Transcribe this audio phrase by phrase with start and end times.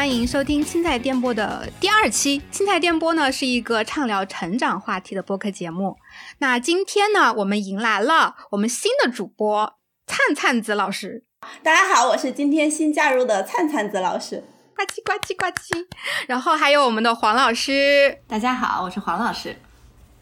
[0.00, 2.40] 欢迎收听青菜电波的第二期。
[2.50, 5.94] 青菜电波呢是一个畅聊成长话题的播客节目。
[6.38, 9.74] 那今天呢，我们迎来了我们新的主播
[10.06, 11.24] 灿灿子老师。
[11.62, 14.42] 大家好，我是今天新加入的灿灿子老师。
[14.74, 15.86] 呱唧呱唧呱唧。
[16.26, 18.20] 然后还有我们的黄老师。
[18.26, 19.54] 大家好，我是黄老师。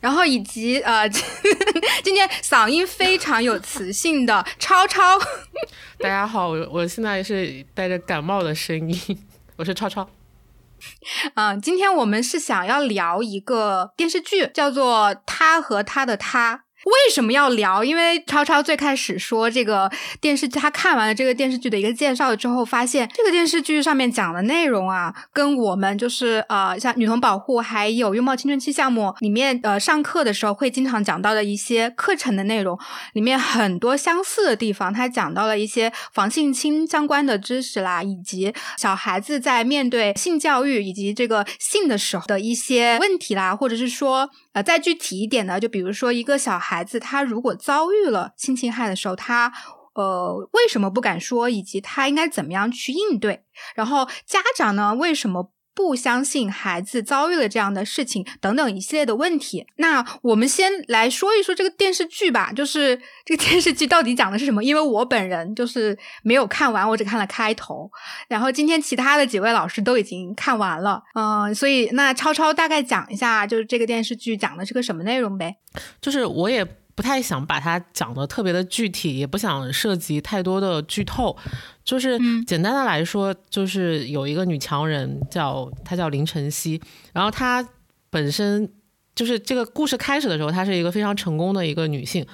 [0.00, 1.08] 然后以及呃，
[2.02, 5.16] 今天嗓音非常有磁性的超超。
[6.02, 9.18] 大家好，我我现在是带着感冒的声音，
[9.58, 10.08] 我是超超。
[11.34, 16.56] 嗯，今天我们是想要聊一个电视剧，叫做《他和他的他》。
[16.84, 17.82] 为什么要聊？
[17.82, 32.78] 因为超超最开始说这个电视剧，他看完了这个电视剧的一个介绍之后，发现这个电视剧上面讲的内容啊，跟我们就是呃，像女童保护还有拥抱青春期项目里面呃上课的时候会经常讲到的一些课程的内容
[33.12, 34.92] 里面很多相似的地方。
[34.92, 44.30] 他讲到了一些防性侵相关的知识啦，以及小孩子在面对性教育以及这个性的时候的一些问题啦，或者是说。
[44.62, 49.52] 再具体一点呢，就比如说一个小孩子，他如果遭遇了性侵害的时候，他
[49.94, 53.44] 呃为什么不敢说，以及他应该怎么样去应对？
[53.74, 55.52] 然后家长呢，为什么？
[55.78, 59.64] 不相信孩子遭遇了这样的事情等等一系列的问题。
[59.76, 64.64] 那我们先来说一说这个电视剧吧，就是这个电视剧到底讲的是什么？
[64.64, 67.88] 因为我本人就是没有看完，我只看了开头。
[68.26, 75.54] 然后今天其他的几位老师都已经看完了，嗯，所以那超超大概讲一下，就是这个电视剧讲的是个什么内容呗？
[76.00, 76.66] 就是我也。
[76.98, 81.36] 不太想把它讲的特别的具体，也不想涉及太多的剧透，
[81.84, 86.82] 就是简单的来说，就是有一个女强人叫她叫林晨曦，
[87.12, 87.64] 然后她
[88.10, 88.68] 本身
[89.14, 92.26] 就是这个故事开始的时候，她是一个非常成功的一个女性。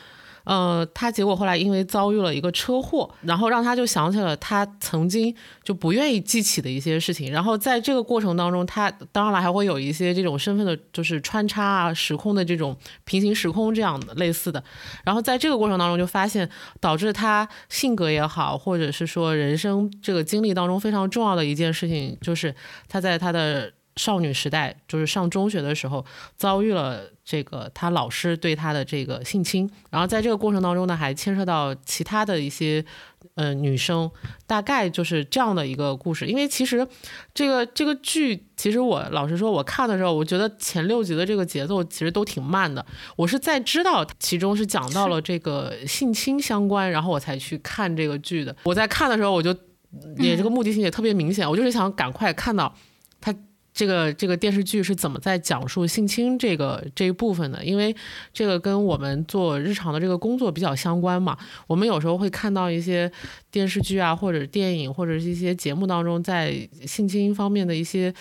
[0.45, 7.33] 呃，他结果后来因为遭遇了一个车祸，然后让他就想起了他曾经就不愿意记起的一些事情。
[7.33, 14.63] 然后在这个过程当中，他当然了还会有一些这种身份的，就是穿插啊、时空的这种平行时空这样的类似的。
[15.05, 16.48] 然后在这个过程当中，就发现
[16.80, 22.55] 导致他性格也好，或者是说人生这个经历当中非常重要的一件事情，就是
[22.89, 23.73] 他在他的。
[23.96, 26.05] 少女时代就是上中学的时候
[26.36, 32.85] 遭遇了这个他老师对他的这个性侵，然后在这个过程当中呢，还牵涉到其他的一些
[33.35, 34.11] 呃女生，
[34.46, 36.27] 大概就是这样的一个故事。
[36.27, 36.86] 因为其实
[37.33, 42.84] 这个这个剧，其实我老实说，我看的时候，我觉得前六集的这个节奏其实都挺慢的。
[43.17, 48.55] 我是在知道其中是讲到了这个性侵相关，然后我才去看这个剧的。
[48.64, 49.57] 我在看的时候，我就
[50.18, 52.74] 也这个目的性也特别明显，我就是想赶快看到他。
[53.74, 57.64] 这个这个电视剧是怎么在讲述性侵这个这一部分的？
[57.64, 57.95] 因为
[58.33, 61.36] 这个跟我们做日常的这个工作比较相关嘛。
[61.67, 63.11] 我们有时候会看到一些
[63.51, 68.14] 电视剧啊，或者电影，或者是一些节目当中，在性侵方面的一些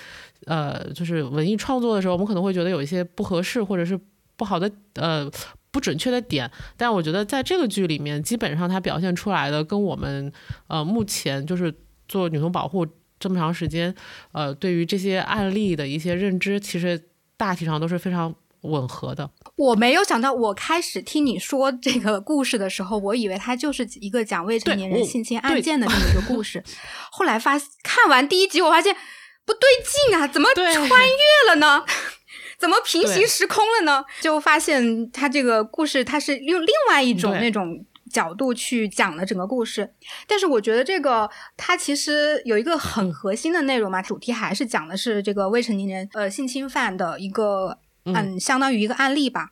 [0.48, 4.00] 呃，就是文艺创作的时候，我们可能会觉得有一些不合适或者是
[4.36, 5.30] 不好的呃
[5.70, 6.50] 不准确的点。
[6.76, 10.34] 但我觉得在这个剧里面，基本上它表现出来的跟我们
[10.66, 11.72] 呃目前就是
[12.08, 12.88] 做女童保护。
[13.24, 13.96] 这么长时间，
[14.34, 17.02] 呃，对于这些案例的一些认知，其实
[17.38, 19.30] 大体上都是非常吻合的。
[19.56, 26.62] 我没有想到，我开始听你说这个故事的时候，我以为它就是一个讲未成年人性侵案件的这么一个故事。
[27.10, 28.94] 后来发看完第一集，我发现
[29.46, 29.62] 不对
[30.10, 31.86] 劲啊，怎么穿越了呢？
[32.60, 34.04] 怎么平行时空了呢？
[34.20, 37.86] 就发现它这个故事，它是用另外一种那种。
[38.14, 39.94] 角度去讲了整个故事，
[40.28, 49.50] 但是我觉得这个它其实有一个很核心的内容嘛，主题还是讲的是这个未成年人呃性侵犯的一个嗯，相当于一个案例吧。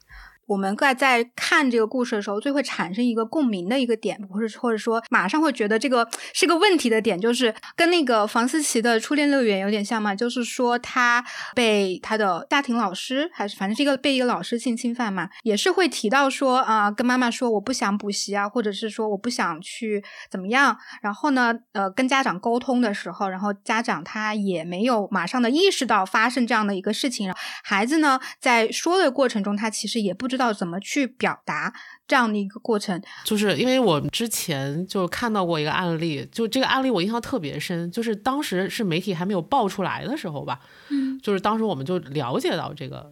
[0.51, 11.23] 我们在在看这个故事的时候，最会产生一个共鸣的一个点，或者或者说马上会觉得这个是个问题的点，就是跟那个房思琪的初恋乐园有点像嘛，就是说他
[11.55, 27.33] 被他的家庭老师，还是反正是一个被一个老师性侵犯嘛，也是会提到说啊，跟妈妈说我不想补习啊，或者是说我不想去怎么样，然后呢，呃，跟家长沟通的时候，然后家长他也没有马上的意识到发生这样的一个事情，
[27.63, 30.40] 孩子呢在说的过程中，他其实也不知道。
[30.41, 31.73] 道怎么去表达
[32.07, 40.59] 这样的一个过程，就是因为我之前就看到过一个案例，就这个案例我印象特别深，就是当时是媒体还没有爆出来的时候吧，
[40.89, 43.11] 嗯，就是当时我们就了解到这个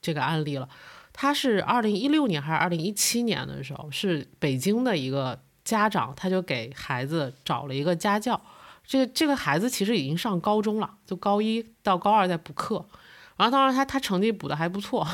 [0.00, 0.68] 这个案例了。
[1.12, 8.38] 他是二零一六年还是二零一七年的时候，是北京的一个家长，他就给孩子找了一个家教，
[8.84, 12.86] 这个这个孩子其实已经上高中了，就高一到高二在补课。
[13.36, 15.06] 然后当然他他成绩补的还不错，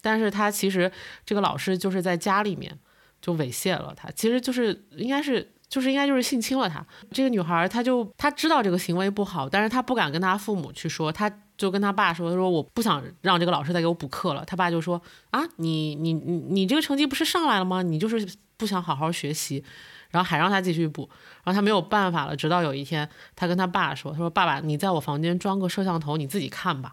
[0.00, 0.90] 但是他其实
[1.24, 2.78] 这个老师就是在家里面
[3.20, 6.84] 就猥亵了他，其实就是应该是就是应该就是性侵了她。
[7.10, 14.44] 这个女孩她就她知道这个行为不好，但是她不敢跟她父母去说，她就跟她爸说，她说我不想让这个老师再给我补课了。
[14.44, 15.00] 他爸就说
[15.30, 17.82] 啊，你你你你这个成绩不是上来了吗？
[17.82, 19.64] 你就是不想好好学习，
[20.10, 21.08] 然后还让他继续补，
[21.42, 22.36] 然后他没有办法了。
[22.36, 26.92] 直到有一天，他跟他爸说，他说爸爸，你在我房间装个摄像头，你自己看吧。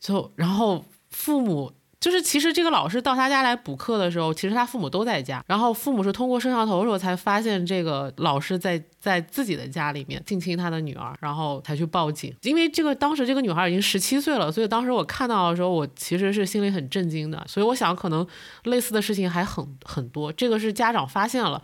[0.00, 1.72] 就然后父母。
[1.98, 5.42] 就是其实这个老师到他家来补课的时候，其实他父母都在家。
[5.48, 12.32] 然后父母是通过摄像头的时候才发现这个老师在在自己的家里面性侵他的女儿，然后才去报警。
[12.42, 17.42] 因为这个当时这个女孩已经十七岁了，所以当时我看到的时候，我其实是心里很震惊的。
[17.48, 18.24] 所以我想，可能
[18.64, 20.30] 类似的事情还很很多。
[20.30, 21.60] 这个是家长发现了。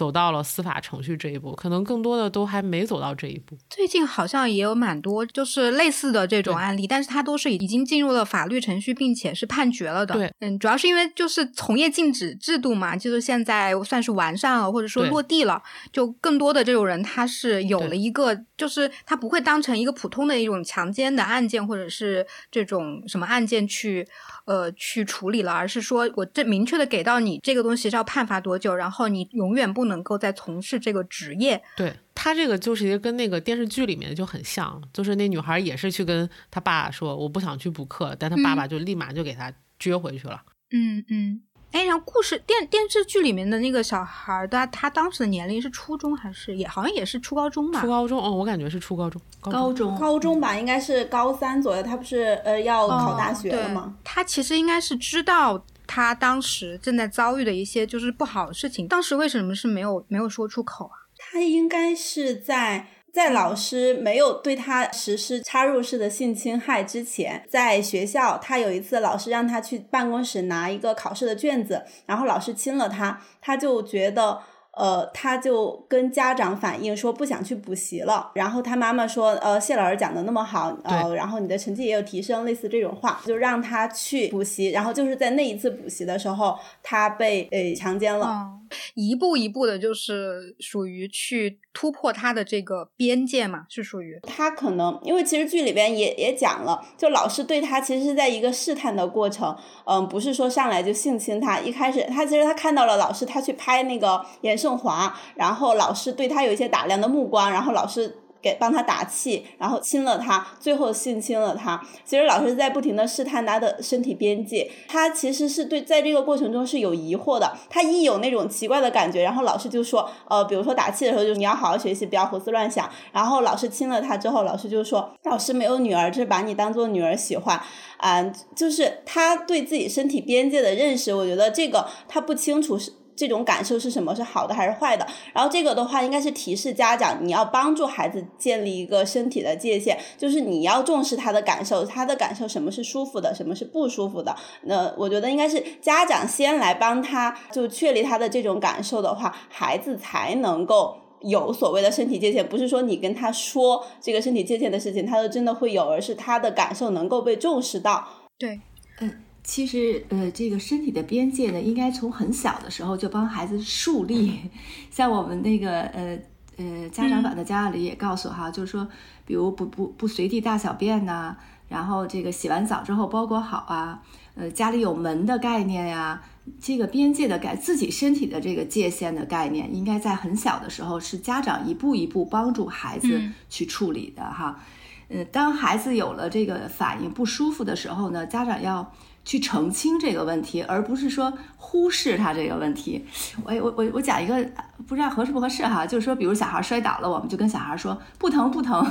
[0.00, 3.54] 走到了司法程序这一步，可能更多的都还没走到这一步。
[3.68, 10.14] 最近好像也有蛮多就是类似的这种案例，但是它都是已经进入了法律程序，并且是判决了的。
[10.14, 15.62] 对，嗯，主要是因为就是从业禁止制度嘛，就是现在算是完善了，或者说落地了，
[15.92, 24.08] 就更多的这种人他是有了一个，就是他不会当成一个普通的一种强奸的案件，或者是这种什么案件去。
[24.50, 31.62] 呃，去处理了，而是说我这明确的给到你这个东西是要判罚多久，然后你永远不能够再从事这个职业。
[31.76, 40.42] 对他这个就是跟那个电视剧里面就很像，就是那女孩也是去跟他爸说我不想去补课，但他爸爸就立马就给他撅回去了。
[40.72, 41.42] 嗯嗯。
[41.72, 47.80] 哎，然后故事电电视剧里面的那个小孩，的他当时的年龄是初中还是也好像也是初高中吧？
[47.80, 51.82] 初高中，哦，我感觉是初高中，高中高中吧，应该是高三左右。
[51.82, 53.94] 他不是呃要考大学了吗？
[54.02, 61.06] 他其实应该是知道他当时正在遭遇的一些就是不好的事情，当时为什么是没有没有说出口啊？
[61.16, 62.88] 他应该是在。
[63.12, 74.40] 在老师没有对他实施插入式的性侵害之前，在学校，他有一次老师让他去办公室拿一个考试的卷子，然后老师亲了他，他就觉得。
[74.72, 88.48] 呃，他就跟家长反映说不想去补习了，然后他妈妈说，呃，谢老师讲的那么好，呃，然后你的成绩也有提升，类似这种话，就让他去补习，然后就是在那一次补习的时候，他被呃强奸了，
[88.94, 94.20] 一步一步的，就是属于去突破他的这个边界嘛，是属于。
[94.22, 104.59] 他可能，因为其实剧里边也也讲了，就老师对他其实是在一个试探的过程，嗯，不是说上来就性侵他，一开始他其实他看到了老师他去拍那个演。
[104.60, 111.78] 盛华，然后老师对他有一些打量的目光，然后老师给帮他打气，然后亲了他，最后性侵了他。
[112.06, 117.52] 其实老师在不停的试探他的身体边界，他其实是对在这个过程中是有疑惑的。
[117.68, 122.88] 他一有那种奇怪的感觉，然后老师就说，呃，比如说打气的时候，就你要好好学习，不要胡思乱想。
[123.12, 127.60] 然后老师亲了他之后，老师就说，老师没有女儿，就是把你当做女儿喜欢。
[127.98, 128.22] 啊，
[128.56, 132.94] 就是他对自己身体边界的认识，我觉得这个他不清楚是。
[133.20, 134.14] 这种感受是什么？
[134.14, 135.06] 是好的还是坏的？
[135.34, 144.34] 然后这个的话，应该是提示家长，你要帮助孩子建立一个身体的界限，就是你要重视他的感受，他的感受什么是舒服的，什么是不舒服的。
[144.62, 152.48] 那我觉得应该是家长先来帮他，就确立他的这种感受的话，孩子才能够有所谓的身体界限。
[152.48, 158.08] 不是说你跟他说这个身体界限的事情，他就真的会有，而是他的感受能够被重视到。
[158.38, 158.60] 对，
[159.00, 159.24] 嗯。
[159.50, 164.38] 其实，呃，这个身体的边界呢，应该从很小的时候就帮孩子树立。
[164.92, 166.16] 像我们那个，呃
[166.56, 168.86] 呃，家长版的家长里也告诉哈，就是说，
[169.26, 171.36] 比如不不不随地大小便呐，
[171.68, 174.00] 然后这个洗完澡之后包裹好啊，
[174.36, 176.22] 呃，家里有门的概念呀，
[176.60, 184.60] 这个边界的概，自己身体的这个界限的概念，应该在很小的时候是家长一步一步帮助孩子去处理的哈。
[185.08, 188.92] 呃，当孩子有了这个反应不舒服的时候呢，家长要。
[189.24, 193.04] 去澄清这个问题，而不是说忽视他这个问题。
[193.44, 194.44] 我我我我讲一个，
[194.86, 198.84] 不知道合适不合适哈，就是说，比如小孩摔倒了，我们就跟小孩说不疼不疼。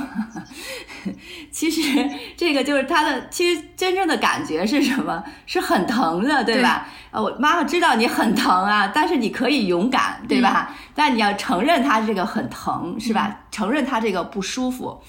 [1.50, 5.22] 其实这个就是他的，其实真正的感觉是什么？
[5.46, 6.86] 是很疼的，对吧？
[7.10, 10.74] 呃，我妈妈知道你很疼啊，但是你可以勇敢，对吧？
[10.94, 13.40] 但你要承认他这个很疼，是吧？
[13.50, 15.02] 承认他这个不舒服。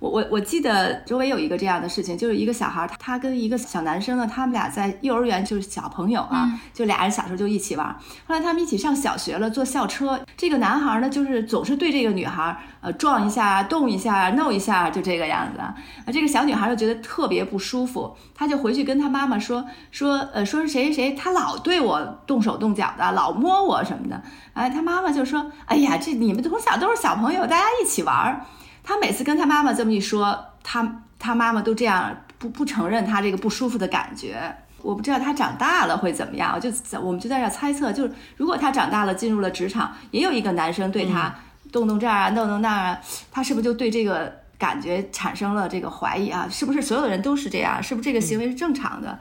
[0.00, 7.86] 我我我记得周围有一个这样的事情，就是一个小孩，他跟一个小男生呢，他们俩在幼儿园就是小朋友啊，就俩人小时候就一起玩。
[8.26, 15.60] 后来他们一起上小学了，坐校车，这个男孩呢，就是总是对这个女孩，呃，撞一下、动一下、弄一下，就这个样子。
[15.60, 15.74] 啊，
[16.10, 24.22] 这个小女孩就觉得特别不舒服，她就回去跟她妈妈说说，呃，说是谁谁谁，他老对我动手动脚的，老摸我什么的。
[24.54, 28.46] 哎，他妈妈就说，哎呀，这你们从小都是小朋友，大家一起玩。
[28.82, 34.56] 他每次跟他妈妈这么一说，他他妈妈都这样不不承认他这个不舒服的感觉。
[34.82, 36.70] 我不知道他长大了会怎么样，就
[37.02, 41.34] 我们就在这猜测，就是如果他长大了进入了职场，也有一个男生对他
[41.70, 46.48] 动动这儿啊，弄弄那儿啊，他是不是就对这个感觉产生了这个怀疑啊？
[46.50, 47.82] 是不是所有的人都是这样？
[47.82, 49.18] 是不是这个行为是正常的？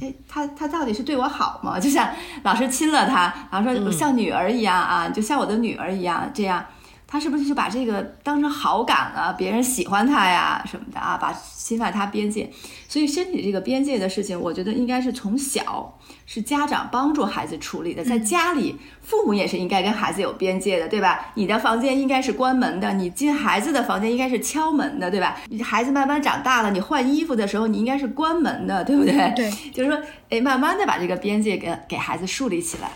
[0.00, 1.78] 哎，他他到底是对我好吗？
[1.78, 2.08] 就像
[2.42, 6.64] 老师亲了他，然后说像女儿一样啊，就像我的女儿一样这样。
[7.08, 9.32] 他是不是就把这个当成好感了？
[9.34, 12.50] 别人喜欢他呀什么的啊，把侵犯他边界。
[12.88, 18.04] 所以身体这个边界的事情，我觉得应该是从小是家长帮助孩子处理的。
[18.04, 21.32] 在家里，父母也是应该跟孩子有边界的，对吧？
[21.34, 25.36] 你的房间应该是关门的，你进孩子的房间应该是敲门的，对吧？
[25.48, 29.32] 你孩子慢慢长大了，你换衣服的时候，你应该是关门的，对不对？
[29.36, 32.90] 对，就是说，哎，慢慢的把这个边界给给孩子树立起来。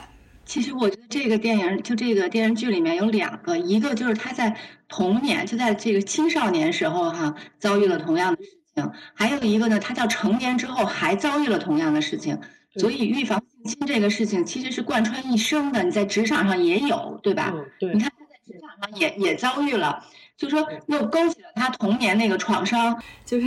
[0.51, 4.57] 其实我觉得这个电影就这个电视剧里面有两个，一个就是他在
[4.89, 12.37] 童年就在这个青少年时候哈遭遇了同样的事情，还有一个呢，他到成年之后还遭遇了同样的事情，
[12.75, 15.85] 所以预防性侵这个事情其实是贯穿一生的。
[15.85, 17.55] 你在职场上也有，对吧？
[17.79, 17.95] 对。
[17.95, 20.05] 你看他在职场上也也遭遇了，
[20.37, 23.47] 就说又勾起了他童年那个创伤，就是。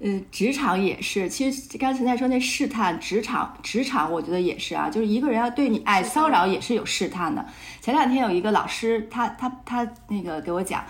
[0.00, 1.28] 嗯，职场也是。
[1.28, 4.88] 其实刚才在说那试探，职场职场，我觉得也是啊。
[4.88, 7.44] 就是一个人要对你爱骚扰，也是有试探的。
[7.80, 10.84] 前两天有一个老师，他他他那个给我讲，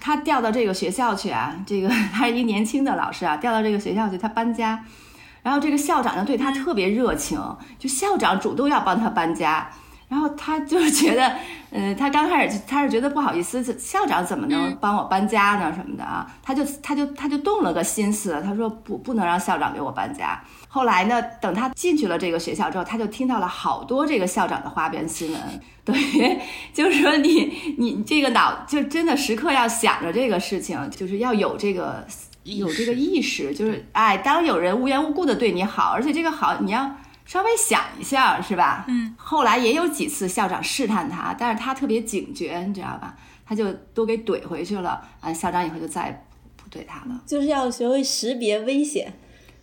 [0.00, 4.84] 他调到这个学校去啊，这个 他是一年轻的老师啊，调到这个学校去，他搬家，
[5.44, 7.38] 然后这个校长呢对他特别热情，
[7.78, 9.70] 就校长主动要帮他搬家。
[10.10, 11.32] 然后他就觉得，
[11.70, 15.72] 嗯， 他刚开始他是觉得不好意思，校长怎么能帮我搬家呢？
[15.72, 16.26] 什么的啊？
[16.42, 20.42] 他就他就他就动了个心思，他说不不能让校长给我搬家。
[20.66, 25.40] 后来呢，等他进去了这个学校之后，他就听到了好多这个校长的花边新闻，
[25.86, 26.36] 等于，
[26.74, 32.04] 就是说你你这个脑就真的时刻要想着这个事情，就是要有这个
[32.42, 36.96] 有这个意识，就是哎，当有人无缘无故的对你好，而且这个好你要。
[37.30, 38.84] 稍微想一下是吧？
[38.88, 43.14] 嗯，后来也有几次校长试探他，但是他特别警觉，你知道吧？
[43.46, 45.00] 他就都给怼回去了。
[45.20, 46.24] 啊，校长以后就再也
[46.56, 47.20] 不怼他了。
[47.24, 49.12] 就是要学会识别危险。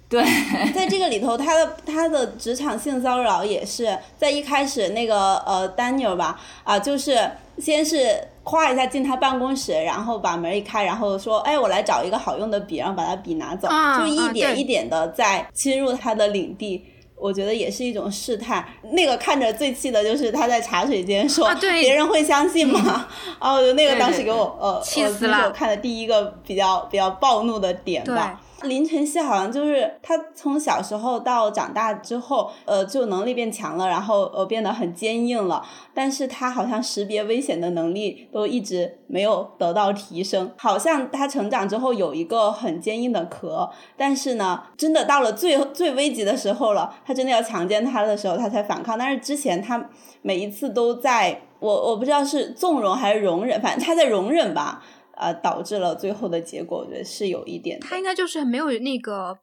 [0.08, 0.24] 对，
[0.74, 7.20] 在这个里头，他的他的职场性骚扰也是在一开始那个呃，Daniel 吧，啊，就是
[7.58, 13.68] 先是夸一下进他办公室，然后把门一开，然后说，哎，我来找一个好用的笔，然后把他笔拿走，
[14.00, 16.86] 就一点一点的在侵入他的领地。
[17.20, 18.66] 我觉得也是一种试探。
[18.92, 21.46] 那个看着最气的就是他在茶水间说
[21.82, 23.08] ：“别人会相信吗？”
[23.40, 25.46] 哦，那个当时给我呃，气死了。
[25.46, 28.40] 我看的第一个比较比较暴怒的点吧。
[28.64, 35.64] 林晨曦好像就是他从小时候到长大之后，呃，就能力变强了，然后呃变得很坚硬了。
[35.94, 40.52] 但是他好像识别危险的能力都一直没有得到提升。
[40.58, 48.98] 好像他成长之后有一个很坚硬的壳，但是呢，真的到了最最危急的时候了，他真的要强奸他的时候，他才反抗。
[48.98, 49.90] 但是之前他
[50.24, 54.84] 每一次都在，我我不知道是纵容还是容忍，反正他在容忍吧。
[55.20, 57.80] 呃，导致了最后的结果，我觉得是有一点。
[57.80, 59.40] 他应该就是没有那个，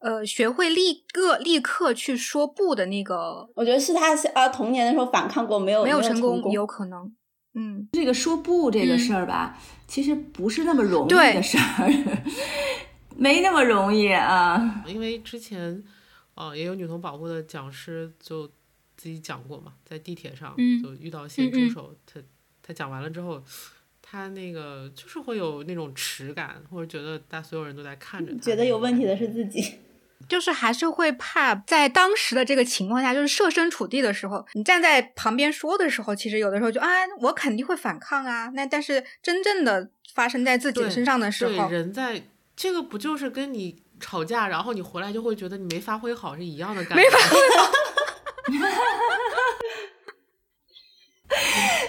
[0.00, 3.48] 呃，学会立刻立刻去说不的那个。
[3.54, 7.14] 我觉得是他呃童年的时候反抗过，没有没有成功，有可能。
[7.54, 11.90] 嗯，这个说不这个事儿吧，其实不是那么容易的事儿，
[13.16, 14.84] 没那么容易啊。
[14.86, 15.82] 因为之前，
[16.34, 18.46] 呃，也有女童保护的讲师就
[18.96, 22.20] 自己讲过嘛，在地铁上就遇到一些助手，他
[22.62, 23.42] 他讲完了之后。
[24.06, 29.78] 他那个就是会有那种耻感，或者觉得大所有人都在看着他，觉得有问题的是自己，
[30.28, 36.88] 就是还是会怕在当时的这个情况下，就是设身处地的时候，你站在旁边说的时候，其实有的时候就啊，
[37.22, 38.50] 我肯定会反抗啊。
[38.54, 42.22] 那但是真正的发生在自己身上的时候，对人在
[42.54, 47.72] 这个不就是跟你吵架，然后你回来就会觉得你没发挥好是一样的感觉，没发挥好。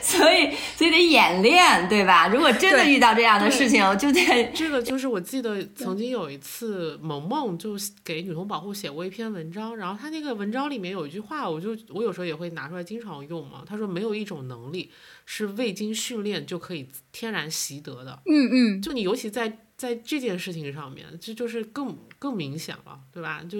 [0.02, 0.98] 所以，所以得
[1.32, 2.28] 演练，对吧？
[2.28, 13.64] 如果真的遇到这样的事情，就得这个就是我记得曾经有一次，萌萌就给女童保护写过一篇文章，然后他那个文章里面有一句话，我就我有时候也会拿出来经常用嘛。
[13.66, 14.92] 他说没有一种能力
[15.26, 18.22] 是未经训练就可以天然习得的。
[18.26, 23.42] 嗯嗯，就你尤其在在这件事情上面，这就是更更明显了，对吧？
[23.50, 23.60] 就。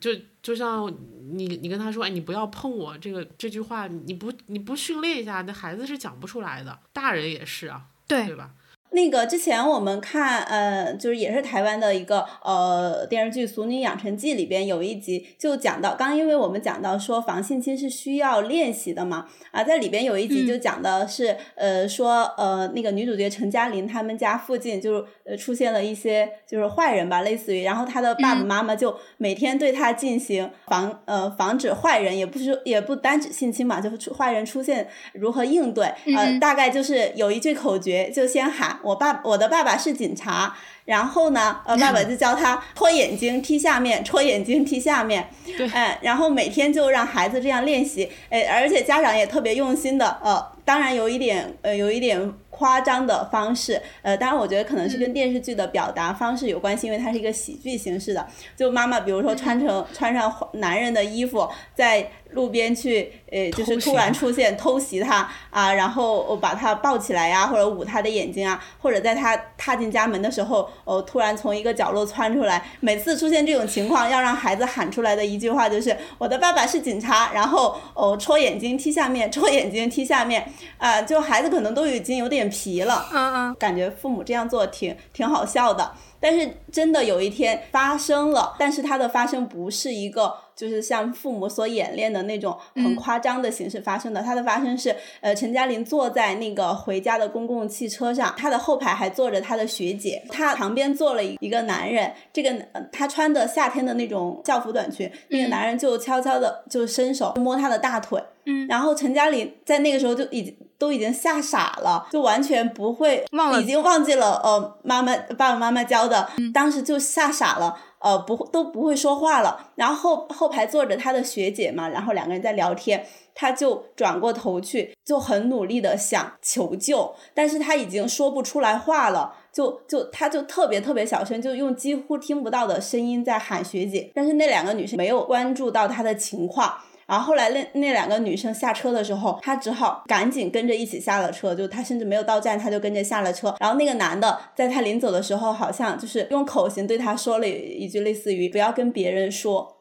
[0.00, 0.10] 就
[0.42, 0.92] 就像
[1.32, 8.54] 你你跟他说，哎，你不要碰我，这个这句话，你不你不训练一下，那孩子是讲不出来的，大人也是啊，对对吧？
[8.96, 35.84] 那个之前我们看，呃，就是也是台湾的一个呃电视剧《俗女养成记》里边有一集就讲到，刚因为我们讲到说防性侵是需要练习的嘛，啊，在里边有一集就讲的是，呃，说呃那个女主角陈嘉玲他们家附近就呃出现了一些就是坏人吧，类似于，然后她的爸爸妈妈就每天对她进行防呃防止坏人，也不是也不单指性侵嘛，就是坏人出现如何应对，
[36.16, 38.80] 呃，大概就是有一句口诀，就先喊。
[38.86, 52.32] 我爸，我的爸爸是警察，然后呢，呃，爸爸就教他戳眼睛踢下面，戳眼睛踢下面，对，哎，然后每天就让孩子这样练习，哎，而且家长也特别用心的，呃，当然有一点，呃，有一点。
[52.56, 58.26] 夸张的方式，呃，当然我觉得可能是跟电视剧的表达方式有关系，因为它是一个喜剧形式的。
[58.56, 72.62] 就妈妈，比如说穿成穿上男人的衣服，在路边去，呃，就是突然出现偷袭他啊，然后把他抱起来呀，或者捂他的眼睛啊，或者在他踏进家门的时候，哦，突然从一个角落窜出来。
[72.80, 82.45] 每次出现这种情况，要让孩子喊出来的一句话就是“我的爸爸是警察”，然后哦，戳眼睛踢下面，戳眼睛踢下面，啊，就孩子可能都已经有点。
[82.48, 85.92] 皮了，嗯嗯，感觉父母这样做挺挺好笑的，
[86.28, 102.52] 但是真的有一天发生了，但是它的发生不是一个就是像父母所演练的那种很夸张的形式发生的，它的发生是，呃，陈嘉玲坐在那个回家的公共汽车上，她的后排还坐着她的学姐，她旁边坐了一个男人，这个
[102.90, 108.20] 他穿的夏天的那种校服短裙，那个男人就悄悄的就伸手摸她的大腿。
[108.48, 116.15] 嗯，然后陈嘉玲在那个时候就已经都已经吓傻了，就完全不会，忘了，已经忘记了，呃，妈妈爸爸妈妈教的，
[116.52, 119.72] 当时就吓傻了，呃，不都不会说话了。
[119.74, 136.72] 然后后后排坐着他的学姐嘛，然后两个人在聊天，他就转过头去，就很努力的想求救，但是他已经说不出来话了，就就他就特别特别小声，就用几乎听不到的声音在喊学姐，但是那两个女生没有关注到他的情况。
[137.06, 143.54] 然后后来那那两个女生下车的时候，他只好赶紧跟着一起下了车，就他甚至没有到站，他就跟着下了车。
[143.60, 149.76] 然后那个男的在他临走的时候，好像就是用口型对他说了一句类似于“不要跟别人说”，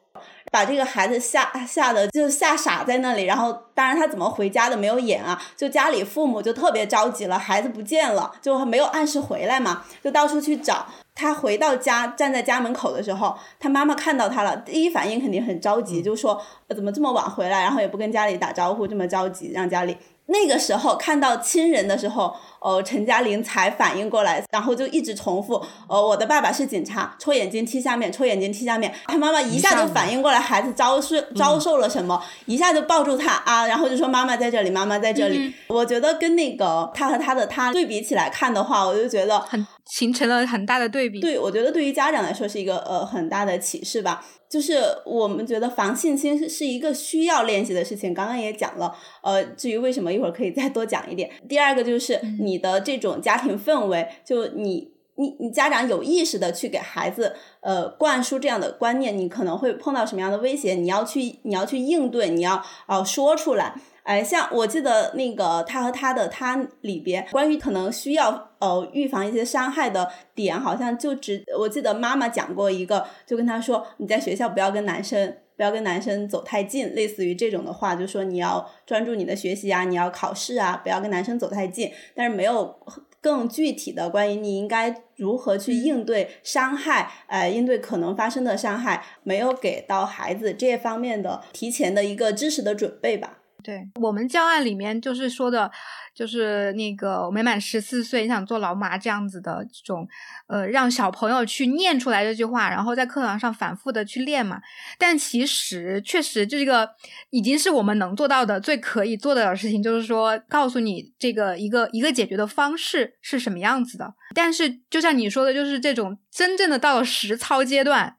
[0.51, 3.23] 把这个孩子吓吓得就吓傻在那里。
[3.23, 10.86] 然后当然他怎么回家的没有演啊，就家里父母就特别着急了，孩子不见了，就没有按时回来嘛，就到处去找。
[11.15, 19.97] 他回到家，站在家门口的时候，他妈妈看到他了，第一反应肯定很着急，就说怎么这么晚回来，然后也不跟家里打招呼，这么着急，让家里。
[20.28, 22.36] 那个时候看到亲人的时候。
[22.65, 25.63] 哦，陈嘉玲才反应过来，然后就一直重复。
[25.88, 28.91] 哦，我的爸爸是警察，戳眼睛踢下面，戳眼睛踢下面。
[29.06, 35.54] 他妈妈一下就反应过来，孩子遭受遭受了什么，一下就抱住他啊，然后就说妈妈在这里，妈妈在这里。
[35.67, 41.19] 我觉得跟那个他和他的他对比起来看的话，我就觉得很形成了很大的对比。
[41.19, 44.26] 对，我觉得对于家长来说是一个呃很大的启示吧。
[44.48, 48.95] 就是我们觉得防性侵是是一个需要练习的事情，刚刚也讲了。
[49.21, 51.30] 呃，至于为什么，一会儿可以再多讲一点。
[51.50, 63.76] 第二个就是你的这种家庭氛围，就你你你家长有意识的去给孩子呃灌输这样的观念，你可能会碰到什么样的威胁，你要去你要去应对，你要呃说出来。
[64.06, 82.80] 哎，像我记得那个他和他的他里边，关于可能需要呃预防一些伤害的点，好像就只我记得妈妈讲过一个，就跟他说你在学校不要跟男生不要跟男生走太近，类似于这种的话，就说你要专注你的学习啊，你要考试啊，不要跟男生走太近，但是没有
[83.20, 93.39] 更具体的关于你应该如何去应对伤害，呃，应对可能发生的伤害，没有给到孩子这方面的提前的一个知识的准备吧。
[93.65, 95.71] 对我们教案里面就是说的，
[96.13, 100.08] 就是那个没满十四岁你想做老马这样子的这种，
[100.45, 104.62] 呃，让小朋友去念出来这句话，然后在课堂上反复的去练嘛。
[104.99, 106.88] 但其实确实这个
[107.32, 114.13] 已经是我们能做到的最可以做的事情，就是说告诉你这个一个一个解决的方式是什么样子的。
[114.36, 118.17] 但是就像你说的，就是这种真正的到了实操阶段，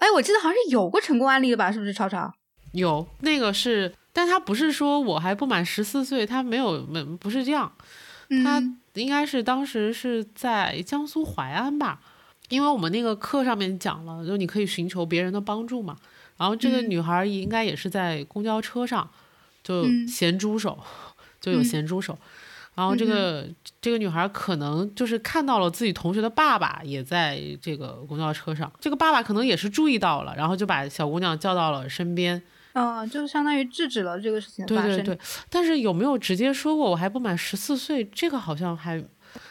[0.00, 1.72] 哎，我记得好像是有过成功案例的吧？
[1.72, 2.30] 是不是超超？
[2.72, 3.94] 有那个是。
[4.16, 7.70] 但他不是说我还不满十四岁，他没有没不是这样，
[8.42, 8.62] 他
[8.94, 12.00] 应该是当时是在江苏淮安吧，
[12.48, 15.98] 因为我们那个课上面讲了，就你可以寻求别人的帮助嘛。
[16.38, 19.06] 然后这个女孩应该也是在公交车上，
[19.62, 20.78] 就咸猪手，
[21.38, 22.18] 就有咸猪手。
[22.74, 23.46] 然后这个
[23.82, 32.42] 这个女孩可能就是看到了自己同学的爸爸也在这个公交车上，这个爸爸可能也是注意到了，然后就把小姑娘叫到了身边。
[32.78, 34.88] 嗯，就相当于制止了这个事情发生。
[34.88, 38.04] 对对对，但是有没有直接说过我还不满十四岁？
[38.04, 39.02] 这个好像还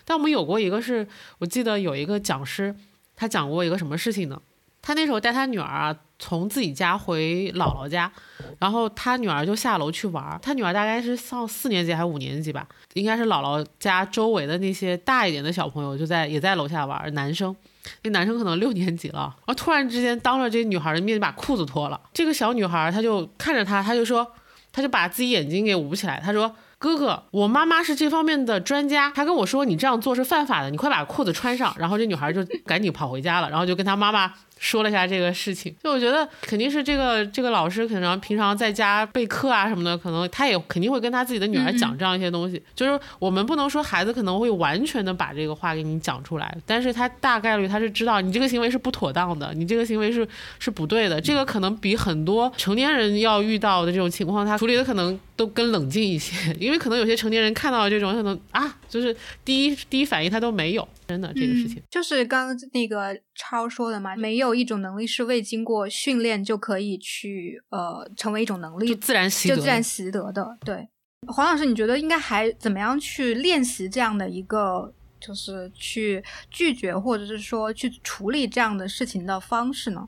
[0.05, 1.07] 但我们有过一个是，
[1.39, 2.75] 我记得有一个讲师，
[3.15, 4.39] 他讲过一个什么事情呢？
[4.79, 8.11] 他那时候带他女儿啊，从自己家回姥姥家，
[8.59, 10.39] 然后他女儿就下楼去玩儿。
[10.39, 17.55] 他女儿大概是上四年级还是五年级吧，应该是姥姥家周围的那些大一点的小朋友就在也在楼下玩儿，男生。
[18.03, 21.99] 那男生可能六年级了，然后突然之间当着这女孩的面把裤子脱了。
[22.13, 24.27] 这个小女孩她就看着他，她就说，
[24.71, 26.55] 她就把自己眼睛给捂起来，她说。
[26.77, 31.73] 哥哥，我妈妈是这方面的专家，她跟我说你这样做是犯法的，你快把裤子穿上。
[31.79, 34.33] 然后这女孩就赶紧跑回家了，然后就跟她妈妈。
[34.65, 42.59] 说了一下这个事情，就我觉得肯定是这个这个老师可能平常在家备课啊什么的，可能他也肯定会跟他自己的女儿讲这样一些东西。
[42.73, 51.21] 就是我们不能说孩子可能会完全的把这个话给你讲出来，但是他大概率他是知道你这个行为是不妥当的，你这个行为是是不对的。
[51.21, 60.87] 这个可能比很多成年人要遇到的这种情况，他处理的可能都更冷静一些，因为可能有些成年人看到这种可能啊，就是第一第一反应他都没有。
[61.07, 70.57] 真的，这个事情就是刚刚那个超说的嘛，没有一种能力是未经过训练就可以去呃成为一种能力，就自然习得，就自然习得的。
[70.65, 70.87] 对，
[71.27, 80.07] 黄老师，你觉得应该还怎么样去练习这样的一个，就是去拒绝或者是说去处理这样的事情的方式呢？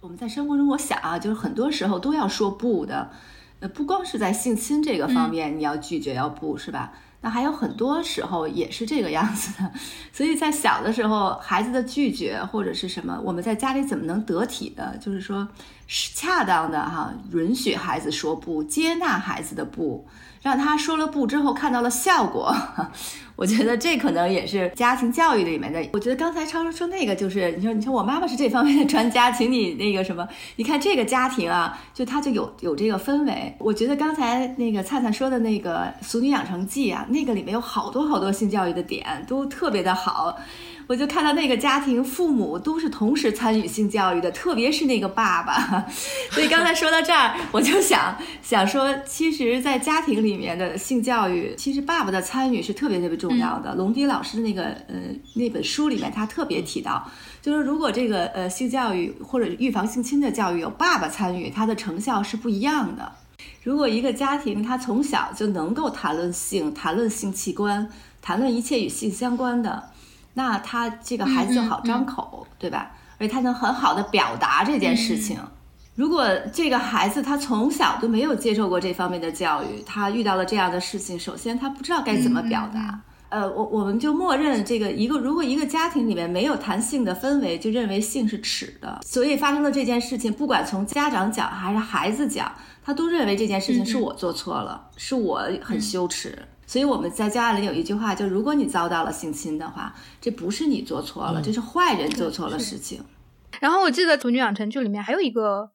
[0.00, 3.10] 我们在生活中，我想啊，就是很多时候都要说不的，
[3.58, 6.92] 呃，不光是在性侵这个方面，你要拒绝要不是吧？
[7.20, 9.72] 那还有很多时候也是这个样子的，
[10.12, 15.46] 所以在小的时候，孩子的拒绝或者是什么，我们在家里怎么能得体的，就是说，
[15.86, 20.06] 是恰当的哈，允许孩子说不，接纳孩子的不。
[20.42, 22.54] 让他说了不之后看到了效果，
[23.36, 25.84] 我觉得这可能也是家庭教育里面的。
[25.92, 33.54] 我觉得刚才超超说那个就是，你说你说我妈妈是这方面的专家，请你那个什么，你看这个家庭啊，就他就有有这个氛围。
[33.58, 40.36] 我觉得刚才那个灿灿说的那个《俗女养成记》啊，那个里面有好多好多性教育的点，都特别的好。
[40.88, 45.84] 我就看到那个家庭，父母都是同时参与性教育的，特别是那个爸爸。
[46.32, 53.74] 所以刚才说到这儿，我就想想说，其实，在家庭里面的性教育，其实爸爸的参与是特别特别重要的。
[53.74, 54.94] 龙迪老师那个呃
[55.34, 57.06] 那本书里面，他特别提到，
[57.42, 63.12] 就是如果这个呃性教育或者预防性侵的教育有爸爸参与，它的成效是不一样的。
[63.62, 67.90] 如果一个家庭他从小就能够谈论性、谈论性器官、
[68.22, 69.90] 谈论一切与性相关的。
[70.38, 72.92] 那他这个孩子就好张口，对吧？
[73.18, 75.36] 而且他能很好的表达这件事情。
[75.96, 83.00] 如果这个孩子他从小都没有接受过这方面的教育，他遇到了这样的事情，首先他不知道该怎么表达。
[83.30, 92.52] 呃，我我们就默认这个一个，如果一个家庭里面没有谈性的氛围，就认为性是耻的，所以发生了这件事情，不管从家长讲还是孩子讲，
[92.84, 96.38] 他都认为这件事情是我做错了，是我很羞耻。
[96.68, 103.02] 所以我们在家里有一句话，就如果你遭到了性侵的话，这不是你做错了，这是坏人做错了事情。
[103.58, 105.70] 然后我记得《处女养成剧》里面还有一个。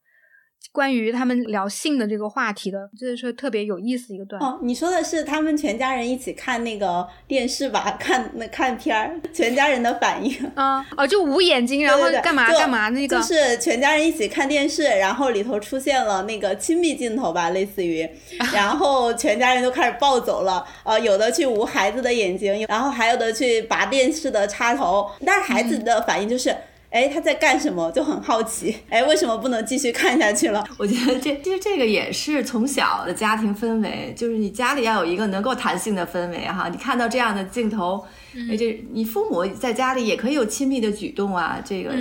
[0.71, 4.41] 关于他们聊性的这个话题的，这是特别有意思一个段。
[4.41, 7.97] 哦，你说的是他们全家人一起看那个电视吧？
[7.99, 10.34] 看那看片儿，全家人的反应。
[10.56, 13.17] 啊哦，就捂眼睛，然后干嘛干嘛那个。
[13.17, 18.10] 就是全家人一起看电视，然后里头出现了那个亲密镜头吧，类似于，
[18.54, 20.65] 然后全家人都开始暴走了。
[20.84, 26.56] 呃，有的去捂孩子的眼睛，然后还有的去拔电视的插头，但是孩子的反应就是。
[26.94, 27.92] 哎，他在干什么？
[27.92, 28.78] 就很好奇。
[28.88, 30.64] 哎，为什么不能继续看下去了？
[30.78, 36.70] 我觉得这其实这个也是从小的家庭氛围，就是你家里要有一个能够弹性的氛围哈。
[36.70, 38.06] 你看到这样的镜头。
[38.50, 41.93] 哎，这你父母在家里也可以有亲密的举动啊，这个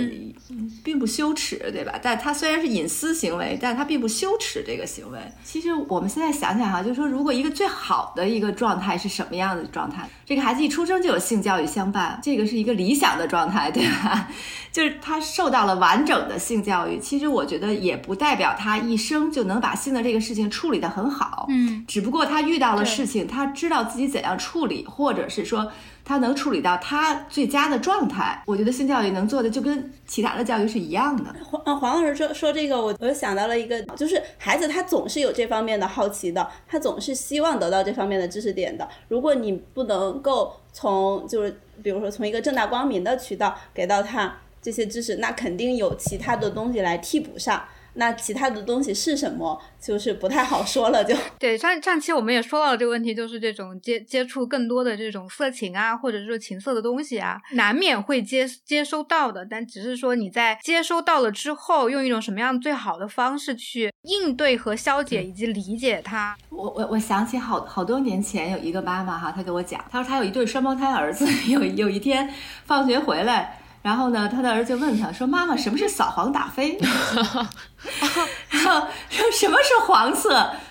[0.83, 1.93] 并不羞耻，对吧？
[2.01, 5.19] 但他虽然是隐私行为，但他并不羞耻这个行为。
[5.43, 10.09] 其实我们现在想想哈，就是说，如果一个最好的一个状态是什么样的状态？
[10.25, 14.27] 这个孩子一出生就有性教育相伴，这个是一个理想的状态，对吧？
[14.71, 16.97] 就是他受到了完整的性教育。
[16.99, 25.71] 其实我觉得也不代表他一生就能把性的这个事情处理得很好，嗯，只不过他遇到了事情，他知道自己怎样处理，或者是说。
[26.05, 31.33] 他能处理到他最佳的状态，我觉得性教育能做的就跟其他的教育是一样的。
[31.43, 38.87] 黄黄老师说说这个，我我想到了一个，就是孩子他总是有这方面的好奇的，他总是希望得到这方面的知识点的。
[39.07, 47.63] 如果你不能够从就是比如说从一个正大光明的渠道给到他这些知识，那肯定有其他的东西来替补上。
[47.95, 51.03] 那其他的东西是什么，就是不太好说了。
[51.03, 59.45] 就对上上期我们也说到了这个问题，就是这种接接触更多的这种色情啊，或者说情色的东西啊，难免会接接收到的。
[59.45, 66.35] 但只是说你在接收到了之后，用一种什么样最好的方式去应对和消解以及理解它。
[66.49, 72.33] 我我我想起好好多年前有一个妈妈哈，她给我讲，她说她有一对双胞胎儿子， 有有一天
[72.65, 73.59] 放学回来。
[73.83, 76.75] 然后呢，他的儿子问他说：“妈妈，什么是扫黄打非？”
[78.49, 80.29] 然后说：“什么是黄色？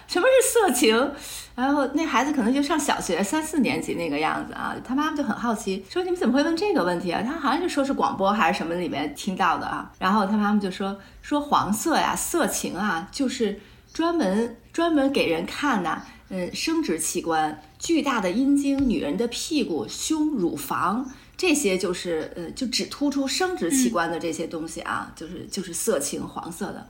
[0.09, 1.13] 什么是色情？”
[1.55, 9.93] 然后那孩子可能就上小学三四年级那个样子啊，他妈妈就很好奇，说：“你们怎么会问这个问题啊？”他好像是说是广播还是什么里面听到的啊。
[9.99, 13.61] 然后他妈妈就说：“说黄色呀，色情啊，就是
[13.93, 21.07] 专门专门给人看呐，嗯，生殖器官巨大的阴茎、女人的屁股、胸、乳房。”
[21.43, 26.87] 这些就是呃，就只突出生殖器官的这些东西啊，就是就是色情黄色的。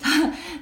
[0.00, 0.10] 他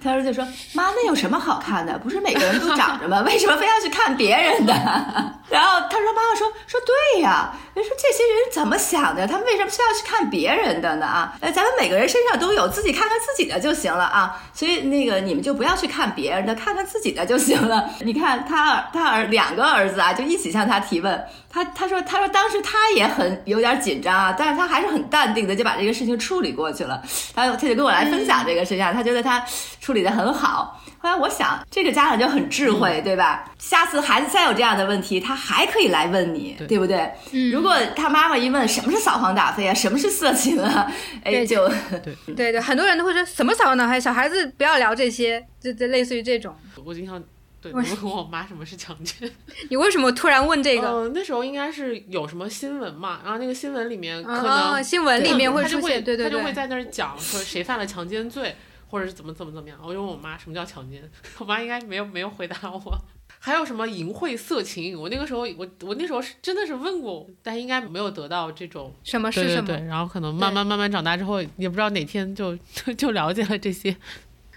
[0.00, 1.98] 他儿子就说：“妈，那有什么好看的？
[1.98, 3.22] 不是每个人都长着吗？
[3.26, 4.72] 为什么非要去看别人的？”
[5.48, 9.26] 然后他说：“妈妈说说对呀，人说这些人怎么想的？
[9.26, 11.06] 他们为什么非要去看别人的呢？
[11.06, 14.40] 啊，呃，咱们每个人身上都有，自己看看自己的就行了啊。
[14.52, 17.90] 所以那个你们就不要去看别人的，看看自己的就行了。
[18.02, 21.24] 你看他他儿两个儿子啊，就一起向他提问。
[21.52, 27.00] 他他说他说当时他也很有点紧张啊，但是他还是很淡定的就把这个事情处理过去了。
[27.34, 29.44] 他他就跟我来分享这个事情，他觉得他。
[29.82, 30.80] 处理的很好。
[30.98, 33.44] 后来我想，这个家长就很智慧，对吧？
[33.58, 37.10] 下次孩子再有这样的问题，他还可以来问你，对不对？
[37.50, 40.86] 如果他妈妈一问什么是扫黄打非啊，什么是色情啊，
[41.24, 46.54] 哎，就对对对，很多人都会说什么扫黄打非，小孩子不要聊这些，就就类似于这种。
[46.84, 47.20] 我经常
[47.62, 49.30] 对我问我妈什么是强奸。
[49.70, 50.86] 你为什么突然问这个？
[50.88, 58.54] 嗯，那时候应该是有什么新闻嘛，然后那个新闻里面可能新闻里面会出现，对对对，他就会在那儿讲说谁犯了强奸罪。
[58.92, 61.02] 或者是怎么怎么怎么样，我就问我妈什么叫强奸，
[61.38, 62.94] 我妈应该没有没有回答我。
[63.38, 69.66] 还有什么淫秽色情，我那个时候我我那时候是真的是问过，但应该没有得到这种什么是什么。
[69.66, 72.54] 对对对，然后可能慢慢慢慢长大之后，也不知道哪天就
[72.98, 73.96] 就了解了这些。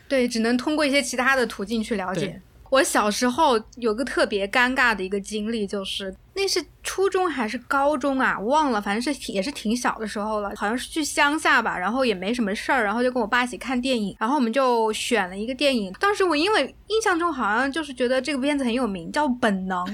[0.09, 2.41] 对，只能通过一些其他的途径去了解。
[2.71, 8.37] 我小时候有个特别尴尬的一个经历，就是那是初中还是高中啊？
[8.39, 15.93] 忘了，反正是也是挺小的时候了，好像是去乡下吧，然后也没什么事儿，然后就跟我爸一起看电影，然后我们就选了一个电影。
[15.99, 19.85] 当时我因为印象中好像就是觉得这个片子很有名，叫《本能》。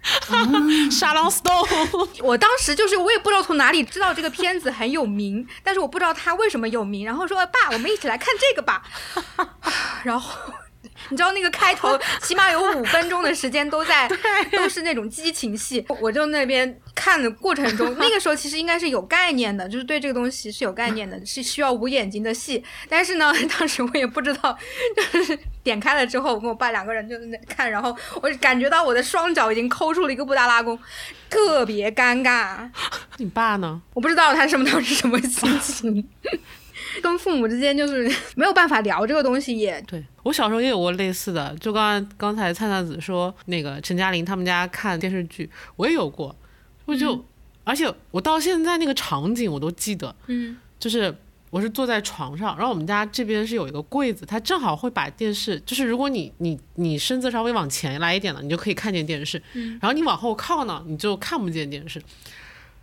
[0.90, 2.08] 沙朗斯 stone。
[2.22, 8.82] 我当时就是我也不知道从哪里知道这个片子很有名，但是我不知道它为什么有名，然后说爸，我们一起来看这个吧，
[10.04, 10.52] 然后。
[11.10, 14.08] 你知道那个开头 起码有五分钟的时间都在
[14.52, 22.62] 都是那种激情戏，我就那边看的过程中，那个时候其实应该是有概念的，就是对这个东西是有概念的，是需要捂眼睛的戏。
[22.88, 24.56] 但是呢， 当时我也不知道，
[25.12, 30.78] 就是点开了之后，我跟我爸两个人就在那看，然后我感觉到我的双脚已经抠出了一个布达拉宫，
[31.30, 32.68] 特别尴尬。
[33.16, 33.80] 你爸呢？
[33.94, 36.08] 我不知道他什么当时什么心情。
[37.00, 46.34] 跟父母之间就是 没有办法聊这个东西，也对我小时候也有过类似的，就刚刚才灿灿子说那个陈嘉玲他们家看电视剧，我也有过，
[46.84, 47.24] 我就
[47.64, 51.14] 而且我到现在那个场景我都记得，嗯，就是
[51.50, 62.02] 我是坐在床上，然后我们家这边是有一个柜子，它正好会把电视，就是如果你你你身子稍微往前来一点了，你就可以看见电视，嗯，然后你往后靠呢，你就看不见电视。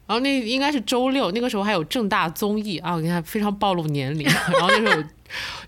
[0.08, 4.26] 然后那应该是周六，那个时候还有正大综艺啊，你看非常暴露年龄。
[4.54, 5.04] 然后那时候有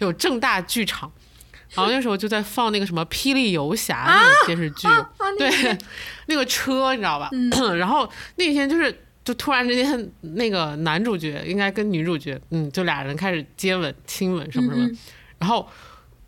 [0.08, 1.12] 有正大剧场，
[1.74, 4.88] 然后那时候就在放那个什么《霹雳游侠》那个电视剧，
[5.38, 5.78] 对，
[6.28, 7.30] 那个 车你知道吧？
[7.78, 8.96] 然后那天就是
[9.26, 14.90] 就突然之间那个男主角应该跟女主角，嗯，就俩人开始接吻、亲吻什么什么，
[15.40, 15.68] 然后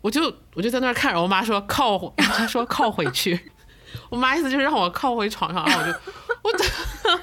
[0.00, 3.38] 我就我就在那儿看，着我妈说靠，她说靠回去。
[4.08, 5.98] 我妈意思就是让我靠回床上，然后我就，
[6.42, 6.50] 我，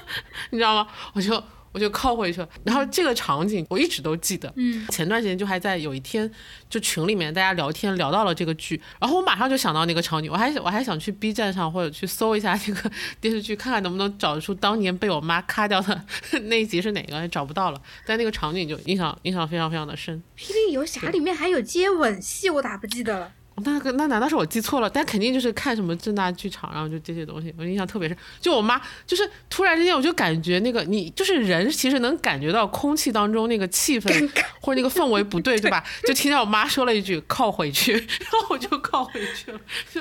[0.50, 0.88] 你知道吗？
[1.14, 2.48] 我就我就靠回去了。
[2.64, 4.52] 然后这个场景我一直都记得。
[4.56, 4.86] 嗯。
[4.88, 6.30] 前段时间就还在有一天，
[6.70, 16.04] 就群里面大家聊天聊到了这个剧，然后我马上就想到那个场景，我还我还想去 B 站上或者去搜一下那个电视剧，看看能不能找出当年被我妈咔掉的
[16.44, 17.80] 那一集是哪个，找不到了。
[18.06, 20.22] 但那个场景就印象印象非常非常的深。
[20.36, 23.32] 霹雳游侠里面还有接吻戏，我咋不记得了？
[23.64, 24.88] 那个那难道是我记错了？
[24.88, 28.16] 但肯定就是看什么正大剧场，然后就这些东西，我印象特别深。
[28.40, 35.82] 就我妈，就是突然之间，我就感觉那个你就是人，其实能感觉到空气当中那个气氛，或或者那个氛围不对， 对吧？
[36.06, 39.58] 就听到我妈说了一句“靠回去”，然后我就靠回去了，
[39.92, 40.00] 就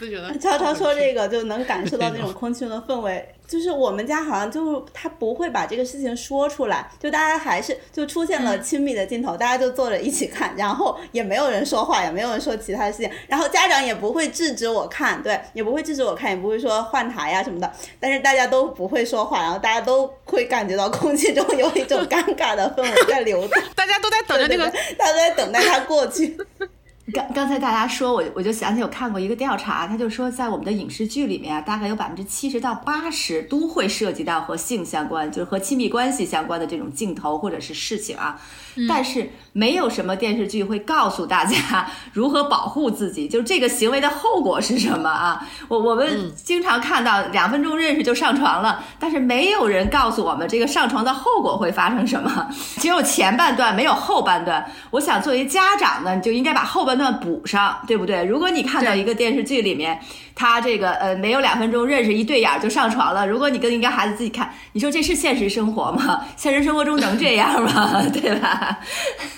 [0.00, 0.36] 就觉得。
[0.38, 3.28] 超超说这个就能感受到那种空气中的氛围。
[3.46, 26.36] 就是我们家好像就他不会把这个事情说出来，就大家还是就出现了亲密的镜头，大家就坐着一起看，然后也没有人说话，也没有人说其他的事情，然后家长也不会制止我看，对，也不会制止我看，也不会说换台呀什么的，但是大家都不会说话，然后大家都会感觉到空气中有一种尴尬的氛围在流动， 大家都在等着那个，大家都在等待它过去。
[27.12, 38.40] 刚刚才大家说，我我就想起我看过一个调查，他就说在我们的影视剧里面啊，大概有百分之七十到八十都会涉及到和性相关，就是和亲密关系相关的这种镜头或者是事情啊。
[38.88, 45.46] 但是没有什么电视剧会告诉大家 如何保护自己，就是这个行为的后果是什么啊？
[45.68, 54.64] 我我们经常看到两分钟认识就上床了，但是没有人告诉我们这个上床的后果会发生什么， 只有前半段没有后半段。
[54.90, 58.24] 我想作为家长呢，你就应该把后半段补上，对不对？
[58.24, 60.00] 如果你看到一个电视剧里面。
[60.38, 63.26] 他这个呃，没有两分钟认识一对眼就上床了。
[63.26, 66.26] 如果你跟一个孩子自己看，你说这是现实生活吗？
[66.36, 68.02] 现实生活中能这样吗？
[68.12, 68.65] 对吧？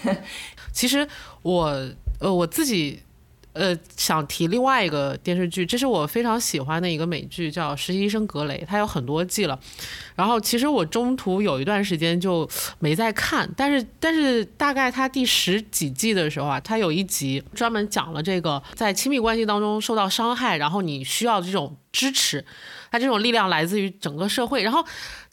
[0.73, 1.07] 其实
[1.43, 1.89] 我
[2.21, 3.03] 呃我自己。
[3.55, 9.59] 呃，想提另外一个电视剧，这是我非常喜欢的一个美剧，叫《实习医生格雷》，它有很多季了。
[10.15, 22.45] 然后其实我中途有一段时间就没再看，但是但是大概它第十几季的时候啊，它有一集专门讲了这个在亲密关系当中受到伤害，然后你需要这种支持，
[22.91, 24.63] 它这种力量来自于整个社会。
[24.63, 24.85] 然后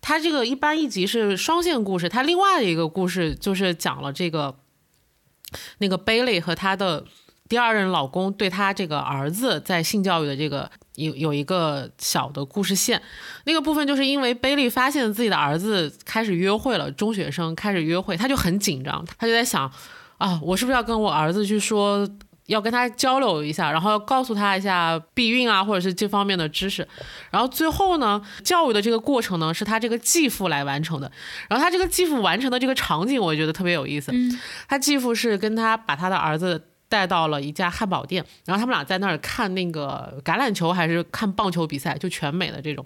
[0.02, 4.56] 它这个一般一集是双线故事，它另外的一个故事就是讲了这个
[5.78, 7.06] 那个贝利和他的。
[7.48, 13.00] 第二任老公对他这个儿子在性教育的这个有有一个小的故事线，
[13.44, 19.72] 那个部分就是因为贝利发现自己的儿子开始约会了，中学生开始约会，他就很紧张，他就在想
[20.18, 22.10] 啊，我是不是要跟我儿子去说，
[22.48, 26.88] 要跟他交流一下，然后要告诉他一下避孕啊，或者是这方面的知识。
[27.32, 31.12] 然后最后呢，教育的这个过程呢，是他这个继父来完成的。
[31.50, 34.12] 然后他这个继父完成的这个场景，我觉得特别有意思。
[34.68, 36.62] 他继父是跟他把他的儿子。
[36.88, 42.86] 带到了一家汉堡店，然后他们俩在那儿看那个橄榄球还是看棒球比赛，就全美的这种。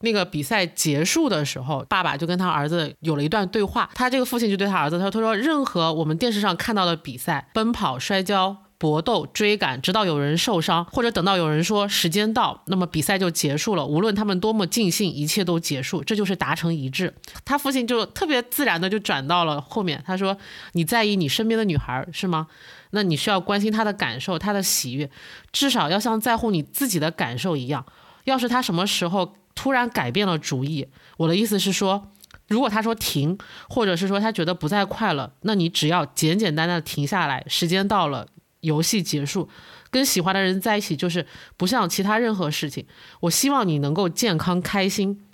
[0.00, 3.90] 那个比赛结束的时候，爸爸就跟他儿子有了一段对话。
[3.94, 13.86] 他这个父亲就对他儿子他说：“他说任何我们电视上看到的比赛，奔跑、摔跤、搏斗、追赶，直到有人受伤，或者等到有人说时间到，那么比赛就结束了。
[13.86, 20.36] 无论他们多么尽兴，一切都结束，这就是达成一致。”他父亲就特别自然的就转到了后面，他说
[20.72, 22.46] ：“你在意你身边的女孩是吗？”
[22.90, 25.10] 那你需要关心她的感受，她的喜悦，
[25.50, 27.84] 至少要像在乎你自己的感受一样。
[28.24, 30.86] 要是他什么时候突然改变了主意，
[31.18, 32.10] 我的意思是说，
[32.48, 33.36] 如果他说停，
[33.68, 38.28] 或者是说他觉得不再快乐，那你只要简简单单的停下来，时间到了，
[38.64, 39.48] 游戏结束，
[39.90, 41.24] 跟喜欢的人在一起，就是
[41.56, 42.84] 不像其他任何事情。
[43.20, 45.24] 我希望你能够健康开心，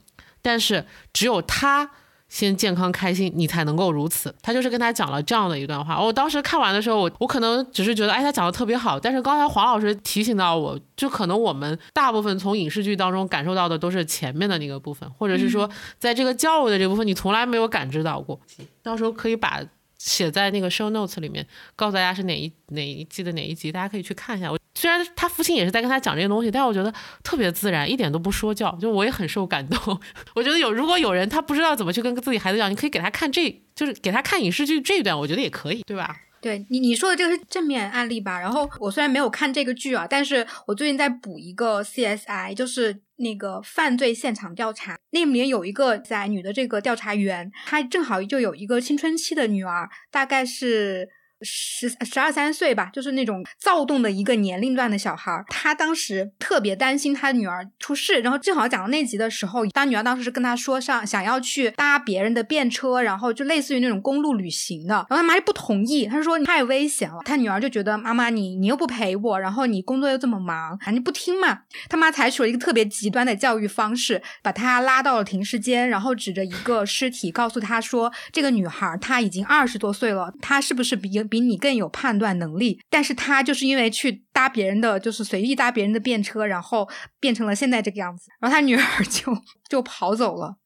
[0.43, 1.91] 但是只有他。
[2.31, 4.33] 先健康开心，你才能够如此。
[4.41, 6.01] 他就是跟他讲了这样的一段话。
[6.01, 9.01] 我当时看完的时候，我我可能只是觉得，哎，他讲的特别好。
[9.01, 18.39] 但是刚才黄老师提醒到我，就可能我们大部分从影视剧当中感受到的都是前面的那个部分，或者是说，在这个教育的这部分，你从来没有感知到过。
[18.81, 19.61] 到时候可以把。
[20.01, 24.51] 写在那个 show notes 里面，告诉大家是哪一哪一季的哪一集，大家可以去看一下。
[24.51, 26.91] 我虽然他父亲也是在跟他讲这些东西，但是我觉得
[27.23, 30.01] 特别自然，一点都不说教，就我也很受感动。
[30.35, 36.17] 我觉得有如果有人他不知道怎么去跟自己孩子讲，你可以给他看这，就是给他看影视剧这一段，我觉得也可以，对吧？
[36.41, 38.39] 对你你说的这个是正面案例吧？
[38.41, 51.09] 然后我虽然没有看这个剧啊，但是我最近在补一个 CSI，就是那个犯罪现场调查，那里面有一个在女的这个调查员，她正好就有一个青春期的女儿，大概是。
[51.43, 55.45] 十十二三岁吧，就是那种躁动的一个年龄段的小孩儿。
[55.49, 64.95] 他当时特别担心他女儿出事，然后正好讲到那集的时候，他女儿当时是跟他说上想要去搭别人的便车，然后就类似于那种公路旅行的。
[64.95, 67.21] 然后他妈就不同意，他说你太危险了。
[67.25, 71.61] 他女儿就觉得妈妈你你又不陪我，然后你工作又这么忙，反正不听嘛。
[71.89, 81.21] 他妈采取了一个特别极端的教育方式，把他拉到了停尸间，然后指着一个尸体告诉他说，这个女孩她已经二十多岁了，她是不是比？
[81.31, 86.89] 比你更有判断能力，但是他就是因为去搭别人的，就是随意搭别人的便车，然后
[87.21, 88.29] 变成了现在这个样子。
[88.41, 89.35] 然后他女儿 就
[89.69, 90.57] 就跑走了。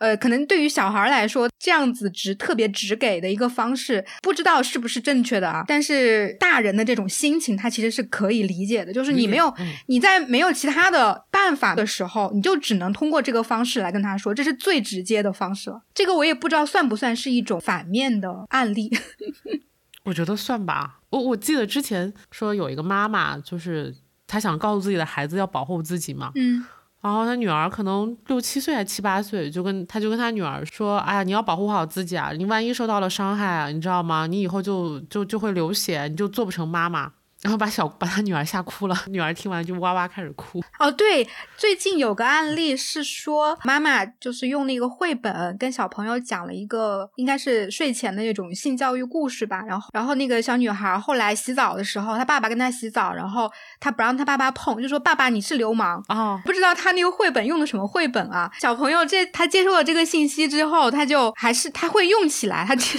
[0.00, 5.64] 呃，可能对于小孩来说，这样子直特别直给的一个方式，不知道是不是正确的啊？
[5.68, 8.92] 但是大人的这种心情，他其实是可以理解的。
[8.92, 9.54] 就是你没有
[9.86, 15.80] 你在没有其他的办法的时候，你就只能通过这个方式来跟他说，这是最直接的方式了。
[15.94, 18.90] 这个我也不知道算不算是一种反面的案例。
[20.04, 21.00] 我觉得算吧。
[21.10, 23.94] 我我记得之前说有一个妈妈，就是
[24.26, 26.32] 她想告诉自己的孩子要保护自己嘛。
[26.34, 26.64] 嗯。
[27.00, 32.32] 然后她女儿可能六七岁还七八岁，就跟她就跟她女儿说：“哎呀，你要保护好自己啊！
[32.32, 34.26] 你万一受到了伤害啊，你知道吗？
[34.26, 37.12] 你以后就就就会流血，你就做不成妈妈。”
[37.44, 40.64] 然后把小把他女儿吓哭了，女儿听完就哇哇开始哭。
[40.78, 41.28] 哦，对，
[41.58, 49.62] 最近有个案例是说，妈妈就是用那个绘本跟小朋友讲了一个应该是睡前的那种性教育故事吧。
[49.68, 56.40] 然后，然后那个小女孩后来洗澡的时候，她爸爸跟她洗澡，然后她不让她爸爸碰，就说爸爸你是流氓哦！
[56.46, 58.50] 不知道她那个绘本用的什么绘本啊？
[58.58, 62.98] 小朋友这他接受了这个信息之后，他就还是他会用起来，他就。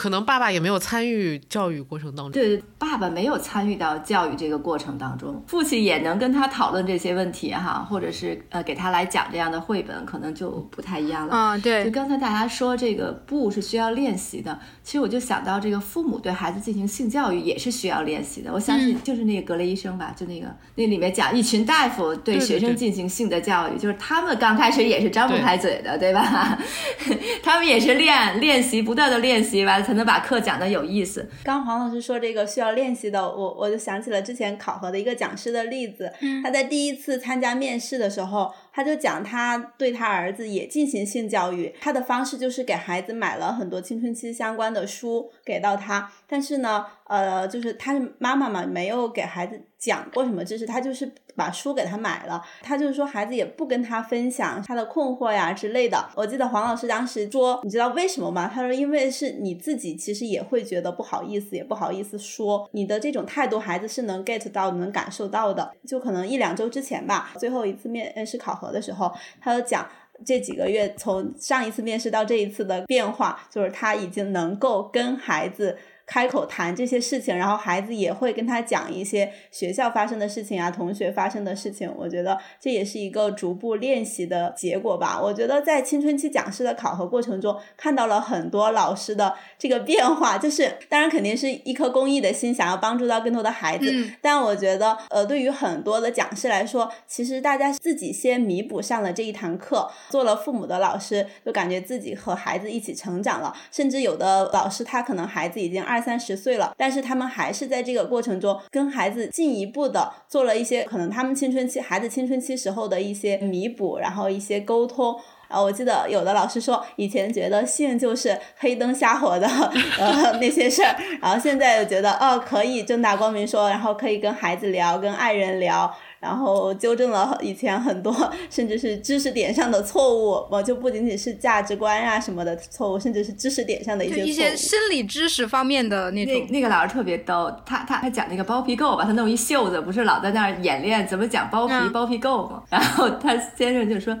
[0.00, 11.36] 可能爸爸也没有参与教育过程当中，对，爸爸没有参与到教育这个过程当中，父亲也能跟他讨论这些问题哈，或者是呃给他来讲这样的绘本，可能就不太一样了。
[11.36, 18.50] 啊，对，就刚才大家说这个不是需要练习的，其实我就想到这个父母对孩子进行性教育也是需要练习的。
[18.50, 20.46] 我相信就是那个格雷医生吧，就那个
[20.76, 26.58] 那里面讲一群大夫对学生进行性的教育，就是他们刚开始也是张不开嘴的，对吧？
[27.44, 29.78] 他们也是练练习，不断的练习吧。
[29.90, 31.28] 才能把课讲的有意思。
[31.42, 36.12] 刚黄老师说这个需要练习的，我我就想起了之前考核的一个讲师的例子。
[36.44, 49.60] 他在第一次参加面试的时候，他就讲他对他儿子也进行性教育，他的方式就是给孩子买了很多青春期相关的书给到他，但是呢，呃，就是他妈妈嘛，没有给孩子。
[49.80, 52.44] 讲过什么知识，他就是把书给他买了。
[52.60, 56.06] 他就是说，孩子也不跟他分享他的困惑呀之类的。
[56.14, 58.46] 我记得黄老师当时说，你知道为什么吗？
[58.46, 65.72] 他说，因为是你自己其实也会觉得不好意思，也不好意思说你的这种态度，孩子是能 get 到、能感受到的。
[65.88, 69.88] 就可能一两周之前吧，最后一次面试考核的时候，他就讲
[70.26, 75.78] 这几个月从上一次面试到这一次的变化，就是他已经能够跟孩子。
[76.10, 81.88] 开口谈这些事情，然后孩子也会跟他讲一些学校发生的事情啊，同学发生的事情。
[81.96, 85.20] 我觉得这也是一个逐步练习的结果吧。
[85.22, 93.88] 我觉得在青春期讲师的考核过程中，看到了很多老师的这个变化，就是当然肯定是一颗公益的心，想要帮助到更多的孩子。
[94.20, 103.54] 但我觉得，呃，对于很多的讲师来说，其实大家自己先弥补上了这一堂课，做了父母的老师，就感觉自己和孩子一起成长了。
[103.70, 105.99] 甚至有的老师，他可能孩子已经二。
[106.00, 115.14] 二三十岁了，但是他们还是在这个过程中跟孩子进一步的做了一些可能他们青春期孩子青春期时候的一些弥补，然后一些沟通。
[115.48, 119.48] 啊，我记得有的老师说，以前觉得性就是黑灯瞎火的
[119.98, 125.92] 呃那些事儿，然后现在又觉得哦可以正大光明说，然后可以跟孩子聊，跟爱人聊。
[126.20, 128.14] 然后纠正了以前很多
[128.50, 136.46] 甚至是知识点上的错误，我就不仅仅是价值观啊什么的错误，甚至是知识点上的一些一些生理知识方面的那种。
[136.50, 142.62] 那个老师特别逗，他他他讲那个包皮垢，把他弄一袖子，不是老在那儿演练怎么讲包皮包皮垢吗？
[142.70, 144.16] 然后他先生就说。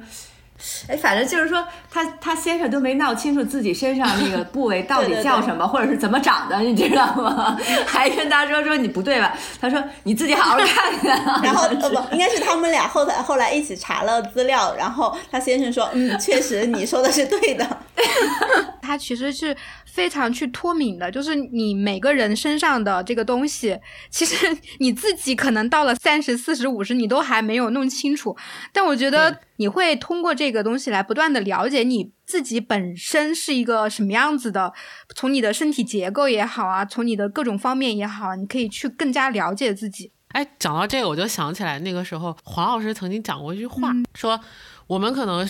[0.88, 7.58] 哎，反正就是说，他他先生都没闹清楚自己身上那个 部位到底叫什么，或者是怎么长的，你知道吗？
[7.86, 9.36] 还跟他说说你不对吧？
[9.60, 10.66] 他说你自己好好看
[10.98, 11.40] 看。
[11.42, 17.66] 然后呃不，应该是他们俩后来后来一起查了资料，然后他先生说，嗯，确实你说的是对的。
[18.82, 19.56] 他其实是。
[19.92, 23.78] 非常去脱敏的，就是你每个人身上的这个东西，
[24.10, 24.36] 其实
[24.78, 28.36] 你自己可能到了三十四十五十，你都还没有弄清楚。
[28.72, 34.72] 但我觉得你会通过这个东西来不断的了解你自己本身是一个什么样子的，
[35.14, 40.12] 从你的身体结构也好啊，从你的各种方面也好，你可以去更加了解自己。
[40.28, 44.40] 哎，讲到这个，我就想起来那个时候黄老师曾经讲过一句话，说
[44.86, 45.48] 我们可能。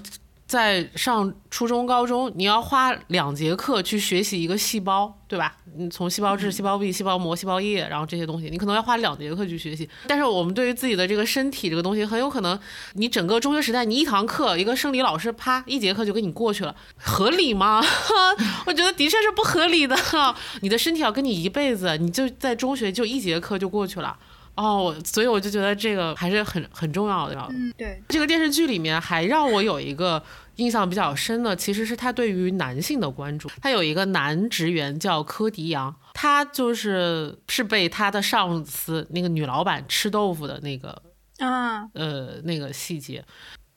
[0.51, 5.57] 在上初中、高中，你要花两节课去学习一个细胞，对吧？
[5.77, 9.89] 你从细胞质、细胞壁、细胞膜、细胞液，然后这些东西，你可能要花两节课去学习。
[10.09, 12.59] 但是我们对于自己的这个身体这个东西，很有可能
[12.95, 17.81] 你整个中学时代，你一堂课一个生理老师啪一节课就给你过去了，合理吗？
[18.67, 19.97] 我觉得的确是不合理的。
[20.63, 24.19] 你的身体要跟你一辈子，你就在中学就一节课就过去了。
[24.57, 27.49] 哦，所以我就觉得这个还是很很重要的。
[27.51, 28.03] 嗯，对。
[28.09, 30.23] 这个电视剧里面还让我有一个
[30.57, 33.49] 印象比较深的，其实是他对于男性的关注。
[33.63, 41.03] 他有一个男职员叫柯迪阳，他就是是被他的上司那个女老板吃豆腐的那个
[41.39, 43.25] 啊，呃，那个细节。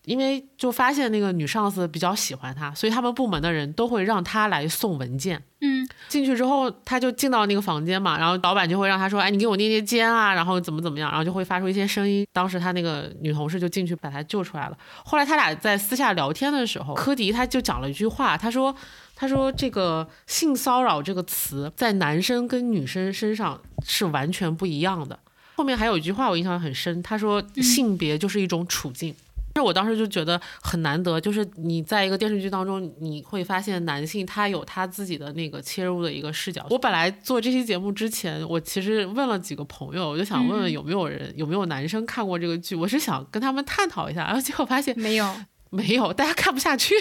[0.05, 5.41] 因为就发现那个女上司比较喜欢他，所以他们部门的人都会让他来送文件。
[5.61, 5.72] 嗯，
[6.07, 12.25] 进去之后他就进到那个房间嘛，然后老板就会让他说：“哎，你给我捏捏肩啊，然后怎么怎么样。”然后就会发出一些声音。
[12.31, 14.77] 当时他那个女同事就进去把他救出来了。
[15.05, 18.75] 后来他俩在私下聊天的时候，科迪他就讲了一句话，他说
[19.15, 25.17] ：“他说这个性骚扰这个词在男生跟女生身上是完全不一样的。”
[25.55, 29.13] 后面还有一句话我印象很深，他说：“性别就是一种处境。”
[29.55, 36.65] 是我当时就觉得很难得，就是你在一个电视剧当中，你会发现男性他有他自己的那个切入的一个视角。
[36.71, 45.35] 我本来做这期节目之前，我其实问了几个朋友，我就想问问有没有人有没有男生看过这个剧，我是想跟他们探讨一下，然后结果发现没有，
[45.69, 46.95] 没有，大家看不下去，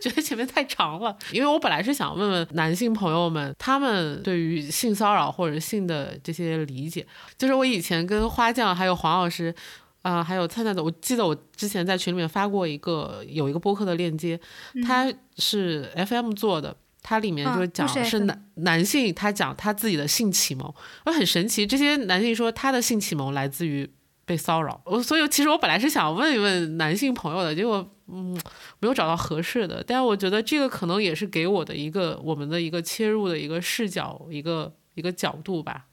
[0.00, 1.16] 觉得前面太长了。
[1.32, 7.04] 因为我本来是想问问男性朋友们，他们对于性骚扰或者性的这些理解，
[7.36, 9.52] 就是我以前跟花匠还有黄老师。
[10.02, 14.40] 啊，还有灿灿的，我记得我之前在群里面发过一个有一个播客的链接，
[14.86, 20.72] 它是 FM 做的，它里面就是讲是男男性，他讲他自己的性启蒙，
[21.04, 23.88] 我很神奇，这些男性说他的性启蒙来自于
[24.24, 28.32] 被骚扰，我所以其实我本来是想问一问男性朋友的，结果嗯
[28.78, 35.84] 没有找到合适的，但是我觉得这个可能也是给我的一个我们的一个切入的一个视角，一个一个角度吧。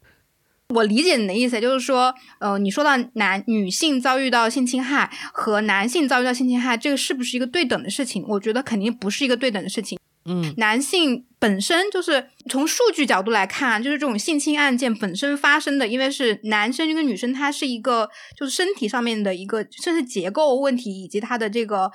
[0.74, 8.26] 我理解你的意思，就是说，呃，你说到男女性遭遇到性侵害和男性遭遇到性侵害，这个是不是一个对等的事情？
[8.28, 9.98] 我觉得肯定不是一个对等的事情。
[10.30, 21.90] 嗯，男性本身就是从数据角度来看，就是这种性侵案件本身发生的，因为是男生跟女生，他是一个就是身体上面的一个，甚至结构问题以及他的这个，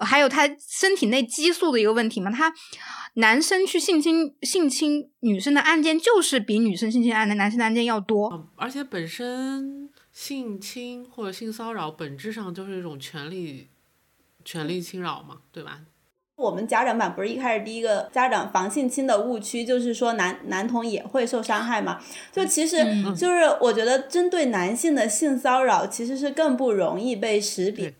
[0.00, 2.52] 还有他身体内激素的一个问题嘛，他。
[3.14, 8.48] 男生去性侵性侵女生的案件，就是比女生性侵案的男生的案件要多。
[8.54, 13.70] 而且本身性侵或者性骚扰本质上就是一种权利
[14.44, 15.80] 权利侵扰嘛，对吧？
[16.36, 22.00] 我们家长版不是一开始第一个家长防性侵的误区，就是说男男童也会受伤害嘛？
[22.30, 22.76] 就其实
[23.16, 27.92] 就是我觉得针对男性的性骚扰，其实是更不容易被识别。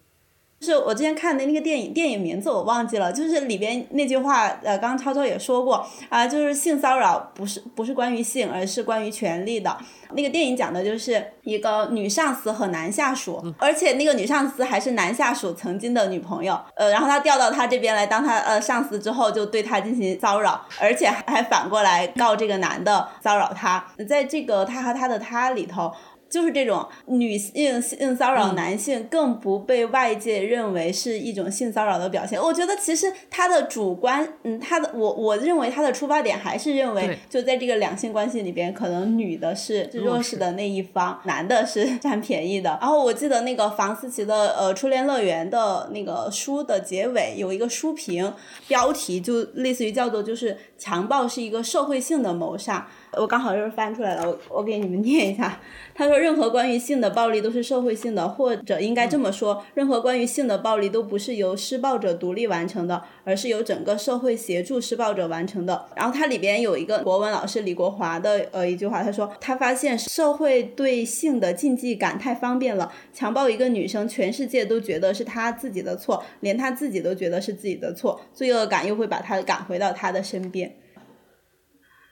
[0.60, 9.76] 就是我之前看的那个电影，电影名字我忘记了，就是里边那句话，呃，刚刚超超也说过啊，就是性骚扰不是不是关于性，而是关于权利的。
[10.12, 25.92] 那个电影讲的就是一个女上司和男下属，而且那个女上司还是男下属曾经的女朋友，呃，然后他调到他这边来当他呃上司之后，就对他进行骚扰，而且还反过来告这个男的骚扰他，在这个他和他的他里头。
[26.28, 32.40] 就是这种女性性骚扰男性，更不被外界认为是一种性骚扰的表现。
[32.40, 42.78] 我觉得其实他的主观，嗯，他的我我认为他的出发点还是认为，就在这个两性关系里边，可能女的是弱势的那一方，男的是占便宜的。
[42.80, 48.32] 然后我记得那个房思琪的呃《初恋乐园》的那个书的结尾有一个书评，
[48.66, 52.88] 标题就类似于叫做就是强暴是一个社会性的谋杀。
[53.12, 55.60] 我刚好就是翻出来了，我我给你们念一下。
[55.94, 65.86] 他说，任何关于性的暴力都是社会性的，或者应该这么说，任何关于性的暴力都不是由施暴者独立完成的，而是由整个社会协助施暴者完成的。
[65.96, 80.76] 然后它里边有一个国文老师李国华的呃一句话，他说他发现社会对性的禁忌感太方便了，强暴一个女生，全世界都觉得是他自己的错，连他自己都觉得是自己的错，罪恶感又会把他赶回到他的身边。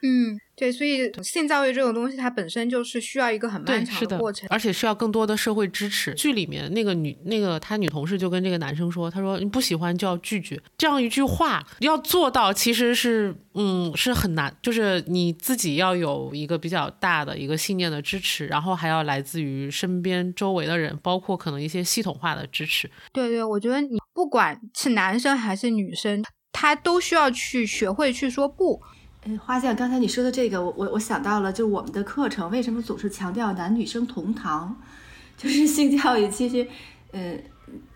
[0.01, 0.37] 嗯。
[0.59, 6.15] 对，所以性教育这种东西，它本身就是需要一个很漫长的过程，而且需要更多的社会支持。
[6.15, 22.89] 剧里面那个女，那个她女同事就跟这个男生说：“她说你不喜欢就要拒绝。”这样一句话要做到，其实是嗯是很难，就是你自己要有一个比较大的一个信念的支持，然后还要来自于身边周围的人，包括可能一些系统化的支持。
[23.13, 28.81] 对对，我觉得你不管是男生还是女生，他都需要去学会去说不。
[29.35, 34.75] 花匠，刚才你说的这个，我我我想到了，就是我们的课程为什么总是强调男女生同堂？
[35.35, 36.67] 就是性教育，其实，
[37.11, 37.35] 呃，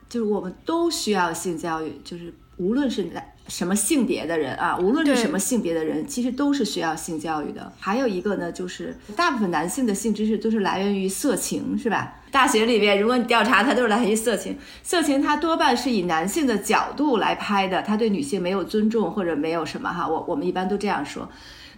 [0.10, 3.24] 就是我们都需要性教育，就是无论是男。
[3.52, 7.70] 什么性别的人啊，无论是什么性别的人，其实都是需要性教育的。
[7.82, 12.22] 还有一个呢，就是大部分男性的性知识都是来源于色情，是吧？
[12.32, 14.58] 大学里边，如果你调查，它都是来源于色情。
[14.84, 20.08] 色情它多半是以男性的角度来拍的，他对女性没有尊重或者没有什么哈。
[20.08, 21.30] 我我们一般都这样说。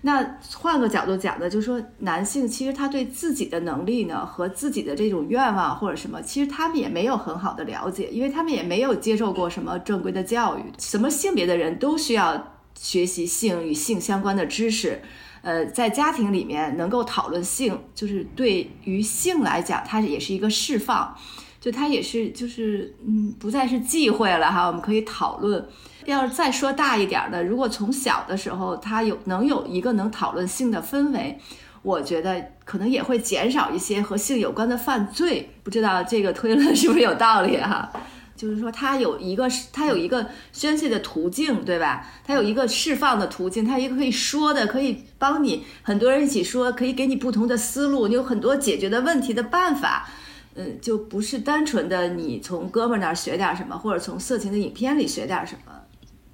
[0.05, 10.63] 那换个角度讲呢，就是说男性其实他对自己的能力呢和自己的这种愿望或者什么，其实他们也没有很好的了解，因为他们也没有接受过什么正规的教育。
[10.77, 15.01] 什么性别的人都需要学习性与性相关的知识。
[15.41, 21.15] 呃，在家庭里面能够讨论性，就是对于性来讲，它也是一个释放。
[21.61, 25.65] 就他也是就是嗯，不再是忌讳了哈，我们可以讨论。
[26.05, 31.39] 要是再说大一点的，如果从小的时候他有能有一个能讨论性的氛围，
[31.81, 35.49] 我觉得可能也会减少一些和性有关的犯罪。
[35.63, 37.91] 不知道这个推论 是不是有道理哈？
[38.35, 42.05] 就是说他有一个他有一个宣泄的途径，对吧？
[42.25, 50.07] 他有一个释放的途径，他一个可以说的，可以帮你很多人一起说，可以给你不同的思路，你有很多解决的问题的办法。
[50.55, 55.71] 嗯，就不是单纯的你从哥们儿那儿学点什么，或者从色情的影片里学点什么。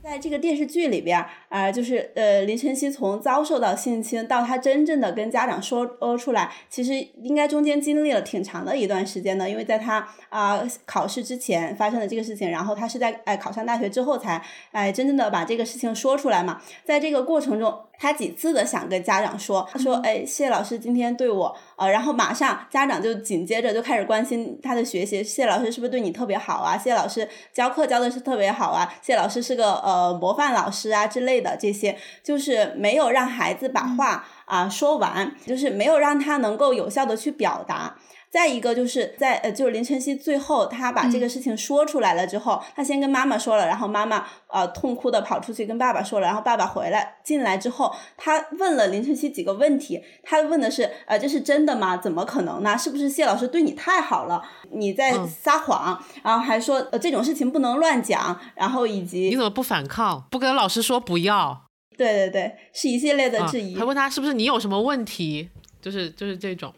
[0.02, 14.42] 在这个电视剧里边，啊，就是呃，林晨曦从遭受到性侵到他真正的跟家长说呃出来，其实应该中间经历了挺长的一段时间的，因为在他啊考试之前发生的这个事情，然后他是在哎考上大学之后才
[14.72, 17.82] 哎真正的把这个事情说出来嘛，在这个过程中。
[18.00, 26.78] 他几次的想跟家长说，他说：“哎，谢老师今天对我，呃，然后马上家长就紧接着就开始关心他的学习，谢老师是不是对你特别好啊？
[26.78, 28.92] 谢老师教课教的是特别好啊？
[29.02, 37.98] 谢老师是个呃模范老师啊之类的，这些就是没有让孩子把话啊说完，就是没有让他能够有效的去表达。”
[38.32, 51.98] 再一个就是在呃，就是林晨曦最后他把这个事情说出来了之后，他先跟妈妈说了，然后妈妈呃痛哭的跑出去跟爸爸说了，然后爸爸回来进来之后，他问了林晨曦几个问题，他问的是呃这是真的吗？
[51.98, 52.78] 怎么可能呢？
[52.78, 54.42] 是不是谢老师对你太好了？
[54.72, 56.00] 你在撒谎？
[56.24, 60.28] 然后还说呃这种事情不能乱讲，然后以及你怎么不反抗？
[60.30, 61.66] 不跟老师说不要？
[61.98, 63.76] 对对对，是一系列的质疑。
[63.76, 65.50] 还问他是不是你有什么问题？
[65.82, 66.72] 就是就是这种。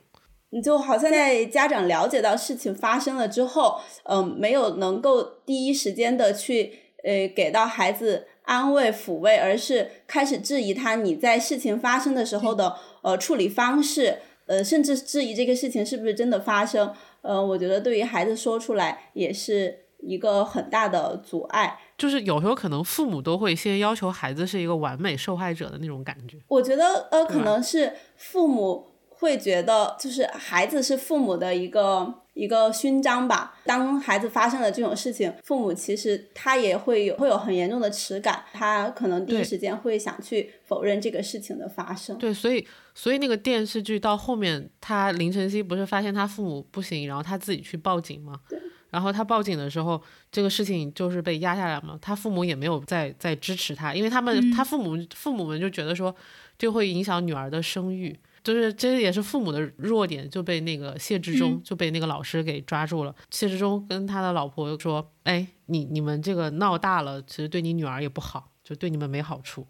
[0.54, 6.74] 你就好像在家长了解到事情发生了之后，嗯，没有能够第一时间的去
[7.04, 16.94] 呃给到孩子安慰抚慰，而是开始质疑他你在事情发生的时候的呃处理方式，呃，甚至质疑这个事情是不是真的发生。
[17.22, 21.80] 呃，我觉得对于孩子说出来也是一个很大的阻碍。
[21.98, 26.38] 就是有时候可能父母都会先要求孩子是一个完美受害者的那种感觉。
[26.50, 28.91] 我觉得呃，可能是父母。
[29.22, 33.54] 会觉得就是孩子是父母的一个一个勋章吧。
[33.64, 42.18] 当孩子发生了这种事情，父母其实他也会有会有很严重的耻感，他可能第一时间会想去否认这个事情的发生。
[42.18, 48.40] 对，所以所以那个电视剧到后面，他林晨曦不是发现他父母不行，然后他自己去报警吗？
[48.50, 48.60] 对。
[48.90, 50.02] 然后他报警的时候，
[50.32, 51.98] 这个事情就是被压下来嘛。
[52.02, 56.14] 他父母也没有再再支持他，因为他们他父母父母们就觉得说，
[56.58, 58.20] 就会影响女儿的声誉。
[58.44, 63.16] 就是这也是父母的弱点，就被那个谢志忠就被那个老师给抓住了。
[63.30, 69.68] 谢志忠跟他的老婆说：“哎，你你们这个闹大了，其实对你女儿也不好，就对你们没好处。”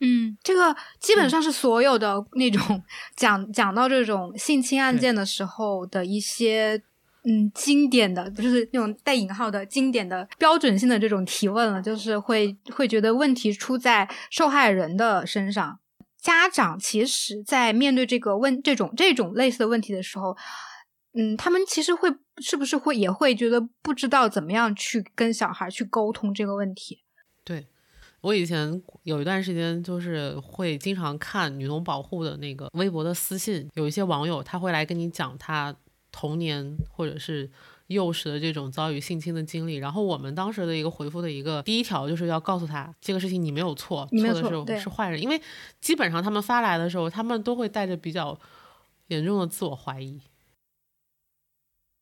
[0.00, 2.82] 嗯，这个基本上是所有的那种
[3.16, 6.82] 讲讲到这种性侵案件的时候的一些。
[7.26, 15.80] 嗯，经典的就是那种带引号的经典的标准性的这种提问了，就是会会觉得问题出在受害人的身上。
[16.20, 20.36] 家长其实，在面对这个问这种这种类似的问题的时候，
[21.14, 27.04] 嗯，他们其实会是不是会也会觉得不知道怎么样去跟小孩去沟通这个问题。
[27.42, 27.66] 对
[28.20, 35.74] 我以前有一段时间，就是会经常看女童保护的那个微博的私信，有一些网友他会来跟你讲他。
[36.14, 37.50] 童年或者是
[37.88, 45.42] 幼时的这种遭遇性侵的经历，然后我们当时的一个回复的一个第一条就是要告诉他这个事情你没有错，错的是是坏人，因为
[45.80, 48.38] 基本上他们发来的时候，他们都会带着比较
[49.08, 50.22] 严重的自我怀疑。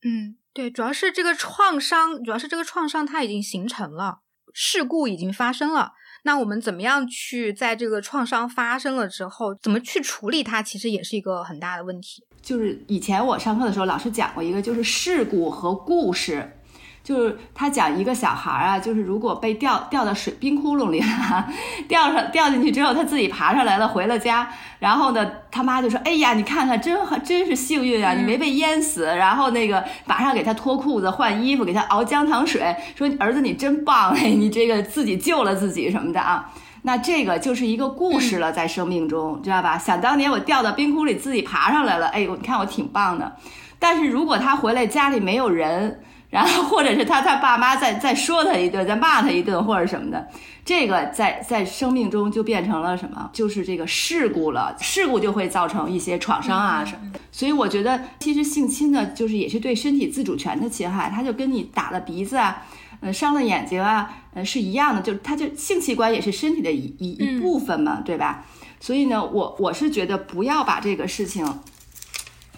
[0.02, 4.20] 嗯，对，主要是这个创伤，主要是这个创伤它已经形成了，
[4.52, 5.92] 事故已经发生了。
[6.24, 12.24] 那我们怎么样去在这个创伤发生了之后，怎么去处理它，其实也是一个很大的问题。
[12.40, 16.58] 就是以前我上课的时候，老师讲过一个，就是事故和故事。
[17.02, 21.48] 就是他讲一个小孩儿啊，就是如果被掉掉到水冰窟窿里了，
[21.88, 24.48] 掉上掉进去之后，他自己爬上来了，回了家，
[24.78, 36.52] 然后呢，他妈就说：“哎呀，你看看，真真是幸运啊，你没被淹死。”然后那个马上给他脱裤子、换衣服，给他熬姜糖水，说：“儿子，你真棒，哎，你这个自己救了自己什么的啊。”
[36.84, 39.78] 那这个就是一个故事了，在生命中，知道吧？
[39.78, 43.36] 想当年我掉到冰窟里，自己爬上来了，哎呦，你看我挺棒的。
[43.78, 46.00] 但是如果他回来家里没有人，
[46.32, 50.26] 然后，或者是他他爸妈再再说他一顿，再骂他一顿，或者什么的，
[50.64, 53.28] 这个在在生命中就变成了什么？
[53.34, 54.74] 就是这个事故了。
[54.80, 57.20] 事故就会造成一些创伤啊什么的。
[57.30, 61.10] 所以我觉得，其实性侵呢，就是也是对身体自主权的侵害。
[61.14, 62.62] 他就跟你打了鼻子啊，
[63.02, 65.02] 呃，伤了眼睛啊，呃，是一样的。
[65.02, 68.46] 就他就性器官也是身体的一一一部分嘛，对吧？
[68.80, 71.46] 所以呢，我我是觉得不要把这个事情。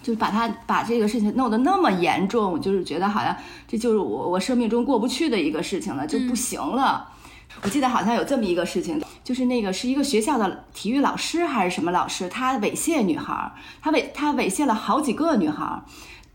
[0.05, 3.35] 就是把他把这个事情弄得那么严重，就是觉得好像
[3.67, 7.09] 这就是我我生命中过不去的一个事情了，就不行了。
[7.63, 13.51] 我记得好像有这么一个事情，就是那个是一个学校的体育老师还是什么老师，他猥亵女孩，
[13.81, 15.81] 他猥他猥亵了好几个女孩。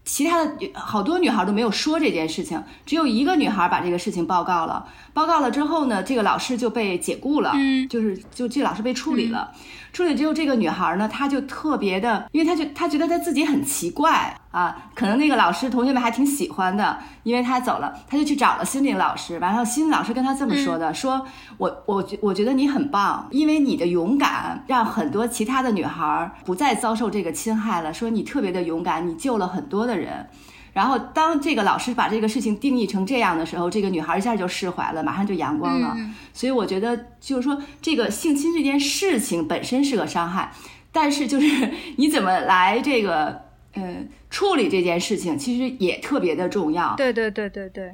[0.03, 4.85] 其他的好多女孩都没有说这件事情，只有一个女孩把这个事情报告了。
[5.13, 9.53] 报告了之后呢，这个老师就被解雇了，嗯，就是就这老师被处理了。
[9.93, 21.27] 处理之后，这个女孩呢，她就特别的，因为她就她觉得她自己很奇怪啊，可能那个老师同学们还挺喜欢的，因为她走了，她就去找了心理老师，完了心理老师跟她这么说的，说
[21.59, 30.29] 我我觉我觉得你很棒，因为你的勇敢让很多其他的女孩不再遭受这个侵害了，说你特别的勇敢，你救了很多的人。
[30.73, 35.97] 然后，当这个老师把这个事情定义成这样的时候，这个女孩一下就释怀了，马上就阳光了。
[36.33, 40.53] 所以我觉得，就是说，这个性侵这件事情本身是个伤害，
[40.93, 43.43] 但是就是你怎么来这个
[43.75, 43.97] 呃
[44.31, 46.95] 处理这件事情，其实也特别的重要。
[46.97, 47.93] 对对对对对。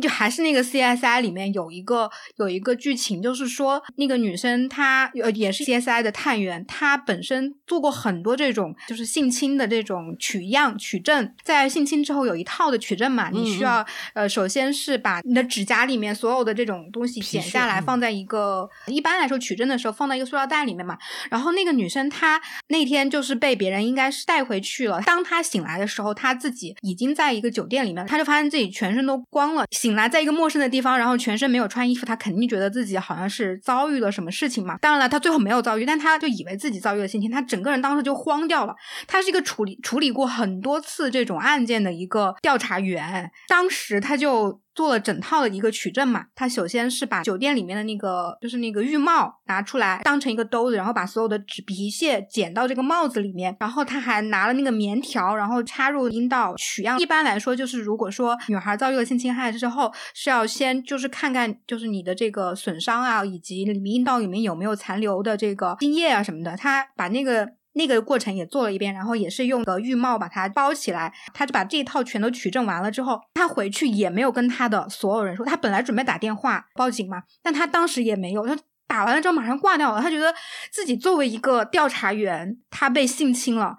[0.00, 13.84] 就还是那个 CSI 里面有一个有一个剧情，就是说那个女生她呃也是 CSI 的探员，她本身做过很多这种就是性侵的这种取样取证，在性侵之后有一套的取证嘛，你需要
[14.14, 20.98] 呃首先是把你的指甲里面所有的这种东西剪下来，放在一个一般来说取证的时候放在一个塑料袋里面嘛。
[21.30, 29.53] 然后那个女生她那天就是被别人应该是带回去了，当她醒来的时候，她自己已经在一个酒店里面，她就发现自己全身都光。
[29.70, 34.76] 醒来在一个陌生的地方，然后全身没有穿衣服，他肯定觉得自己好像是遭遇了什么事情嘛。
[34.78, 38.74] 当然了，他最后没有遭遇，但他就以为自己遭遇了性侵，他整个人当时就慌掉了。
[39.06, 44.63] 他是一个处理处理过很多次这种案件的一个调查员，当时他就。
[44.74, 56.98] 做了整套的一个取证嘛，他首先是把酒店里面的那个就是那个浴帽拿出来当成一个兜子，然后把所有的纸皮屑剪到这个帽子里面，然后他还拿了那个棉条，然后插入阴道取样。
[56.98, 67.48] 一般来说，就是如果说女孩遭遇了性侵害之后，是要先就是看看就是你的这个损伤啊，以及里面阴道里面有没有残留的这个精液啊什么的，他把那个。
[67.74, 78.56] 那个过程也做了一遍，然后也是用个浴帽把它包起来，他就把这一套全都取证完了之后，他回去也没有跟他的所有人说，他本来准备打电话报警嘛，但他当时也没有，他
[78.86, 80.34] 打完了之后马上挂掉了，他觉得
[80.70, 83.76] 自己作为一个调查员，他被性侵了，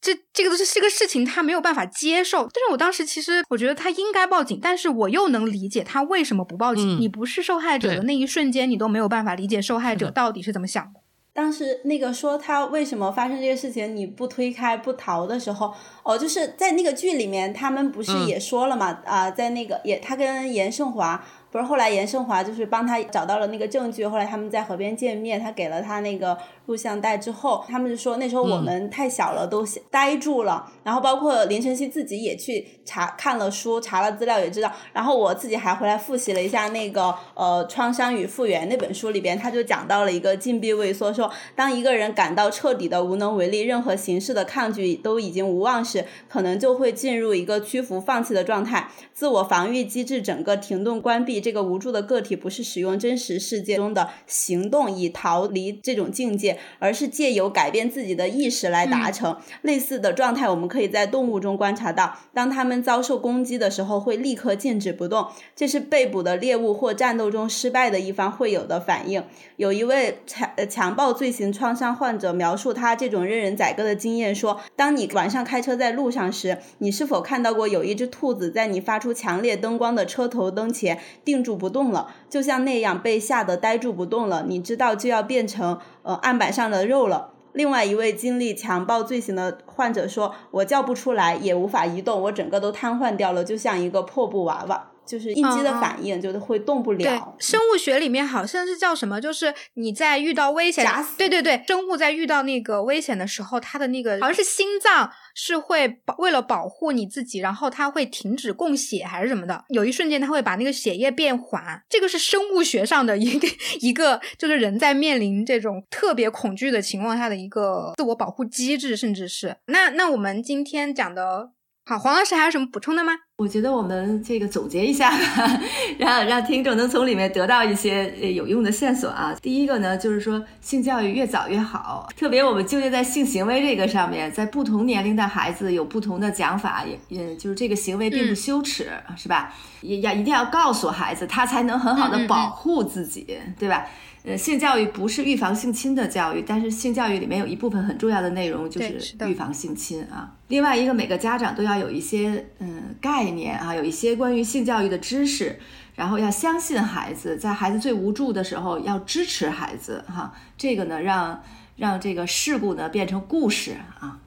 [0.00, 2.42] 这这个都是这个事情，他没有办法接受。
[2.42, 6.98] 但是我当时其实我觉得他应该报警，但是我又能理解他为什么不报警。
[7.00, 11.00] 你不是受害者的那一瞬间，你都没有办法理解受害者到底是怎么想的。
[11.36, 15.72] 当时那个说他为什么发生这个事情，你不推开不逃的时候，
[16.02, 18.98] 哦，就是在那个剧里面，他们不是也说了嘛？
[19.04, 21.22] 啊，在那个也他跟严胜华。
[21.56, 26.36] 不是后来严胜华就是帮他找到了那个证据，后来他们在河边见面，他给了他那个
[26.66, 30.70] 录像带之后，他们就说那时候我们太小了，都呆住了。
[30.84, 34.70] 然后包括林晨曦自己也去查看了书，查了资料也知道。
[34.92, 51.45] 然后我自己还回来复习了一下那个呃《创伤与复原》那本书里边，他就讲到了一个禁闭萎缩，说当一个人感到彻底的无能为力，任何形式的抗拒都已经无望时，可能就会进入一个屈服、放弃的状态，自我防御机制整个停顿关闭。
[51.46, 60.50] 这个无助的个体不是使用真实世界中的行动以逃离这种境界，而是借由改变自己的意识来达成类似的状态。
[60.50, 69.22] 我们可以在动物中观察到，当它们遭受攻击的时候，会立刻静止不动，这是被捕的猎物或战斗中失败的一方会有的反应。
[69.54, 84.44] 有一位强强暴罪行创伤患者描述他这种任人宰割的经验说：“当你晚上开车在路上时，你是否看到过有一只兔子在你发出强烈灯光的车头灯前定？”定住不动了，就像那样被吓得呆住不动了。
[84.46, 87.32] 你知道就要变成呃案板上的肉了。
[87.52, 96.98] 另外一位经历强暴罪行的患者说：“我叫不出来，也无法移动，我整个都瘫痪掉了，就像一个破布娃娃。”就是应激的反应，就是会动不了。
[96.98, 99.20] 对，生物学里面好像是叫什么？
[99.20, 100.86] 就是你在遇到危险，
[101.16, 109.64] 对对对，生物在遇到那个危险的时候，它的那个好像是心脏是会保为了保护你自己，然后它会停止供血还是什么的。
[109.68, 111.82] 有一瞬间，它会把那个血液变缓。
[111.88, 113.48] 这个是生物学上的一个
[113.80, 121.50] 一个，就是人在面临这种特别恐惧的情况下的一个自我保护机制，甚至是那那我们今天讲的。
[121.88, 123.12] 好，黄老师还有什么补充的吗？
[123.36, 125.60] 我觉得我们这个总结一下吧，
[125.98, 129.32] 让让听众能从里面得到一些有用的线索啊。
[129.40, 139.54] 第一个呢，就是说性教育越早越好，特别我们纠结在性行为这个上面，在不同年龄的孩子有不同的讲法，也也就是这个行为并不羞耻，是吧？
[139.80, 143.86] 也要一定要告诉孩子，他才能很好的保护自己，对吧？
[144.26, 150.34] 呃，性教育不是预防性侵的教育，但是性教育里面有一部分很重要的内容就是预防性侵啊。
[150.48, 155.60] 另外一个，每个家长都要有一些嗯概念啊，有一些关于性教育的知识，
[155.94, 160.34] 然后要相信孩子，在孩子最无助的时候要支持孩子哈。
[160.58, 161.40] 这个呢，让
[161.76, 164.18] 让这个事故呢变成故事啊。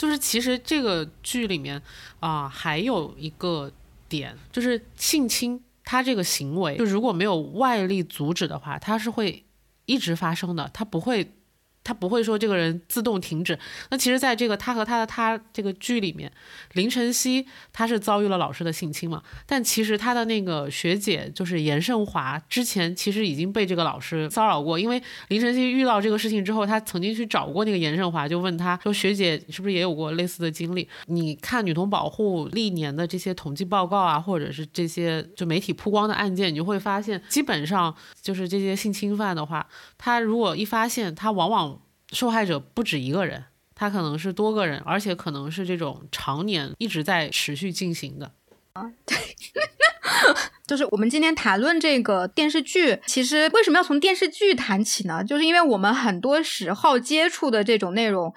[0.00, 1.82] 就是其实这个剧里面
[2.20, 3.70] 啊，还有一个
[4.08, 9.44] 点，就是性侵，他这个行为，就如果没有外力阻止的话，他是会
[9.84, 11.30] 一直发生的，他不会。
[11.82, 13.58] 他不会说这个人自动停止。
[13.90, 16.30] 那其实，在这个他和他的他这个剧里面，
[16.74, 19.22] 林晨曦他是遭遇了老师的性侵嘛？
[19.46, 24.78] 但其实他的那个学姐就是严胜华，之前其实已经被这个老师骚扰过。
[24.78, 39.66] 因为林晨曦遇到这个事情之后，他曾经去找过那个严胜华，就问他说：“学姐是不是也有过类似的经历？”你看女童保护历年的这些统计报告啊，或者是这些就媒体曝光的案件，你就会发现，基本上就是这些性侵犯的话，
[39.96, 41.79] 他如果一发现，他往往
[42.12, 43.44] 受害者不止一个人，
[43.74, 48.32] 他可能是多个人，而且可能是这种常年一直在持续进行的。
[48.72, 49.16] 啊，对，
[50.66, 55.24] 就是我们今天谈论这个电视剧，其实为什么要从电视剧谈起呢？
[55.24, 58.32] 就是因为我们很多时候接触的这种内容，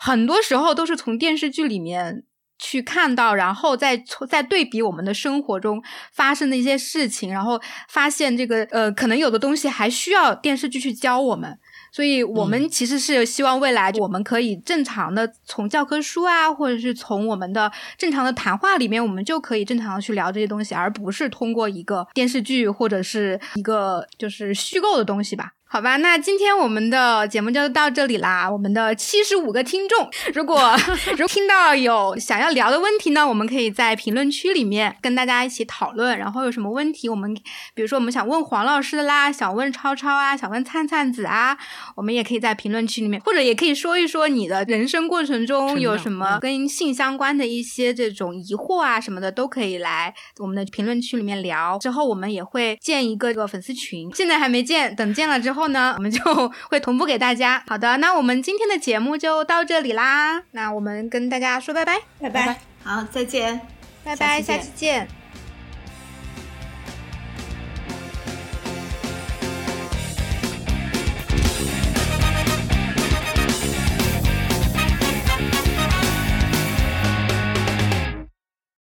[0.00, 2.24] 很多时候都是从电视剧里面
[2.58, 11.58] 去看到，然后再再对比我们的生活中发生的一些事情，然后发现这个呃，可能有的东西还需要电视剧去教我们。
[11.96, 25.52] 所以，我们其实是希望未来我们可以正常的从教科书啊，或者是从我们的正常的谈话里面，我们就可以正常的去聊这些东西，而不是通过一个电视剧或者是一个就是虚构的东西吧。
[25.68, 28.48] 好吧，那今天我们的节目就到这里啦。
[28.48, 30.72] 我们的七十五个听众，如果
[31.18, 36.16] 如听到有想要聊的问题呢，我们可以在评论区里面跟大家一起讨论。
[36.16, 37.34] 然后有什么问题，我们
[37.74, 41.58] 比如说我们想问黄老师的啦，想问超超啊，想问灿灿子啊，
[41.96, 51.76] 我们也可以在评论区里面，或者也可以说一说你的人生过程中有什么跟性相关的一些这种疑惑啊什么的，都可以来我们的评论区里面聊。
[51.80, 55.55] 之后我们也会建一个这个粉丝群，现在还没建，等建了之后。
[55.56, 56.22] 后呢，我们就
[56.70, 57.64] 会同步给大家。
[57.66, 60.42] 好的，那我们今天的节目就到这里啦。
[60.52, 63.60] 那我们跟大家说拜拜，拜拜，好，再见，
[64.04, 65.25] 拜拜，下期见。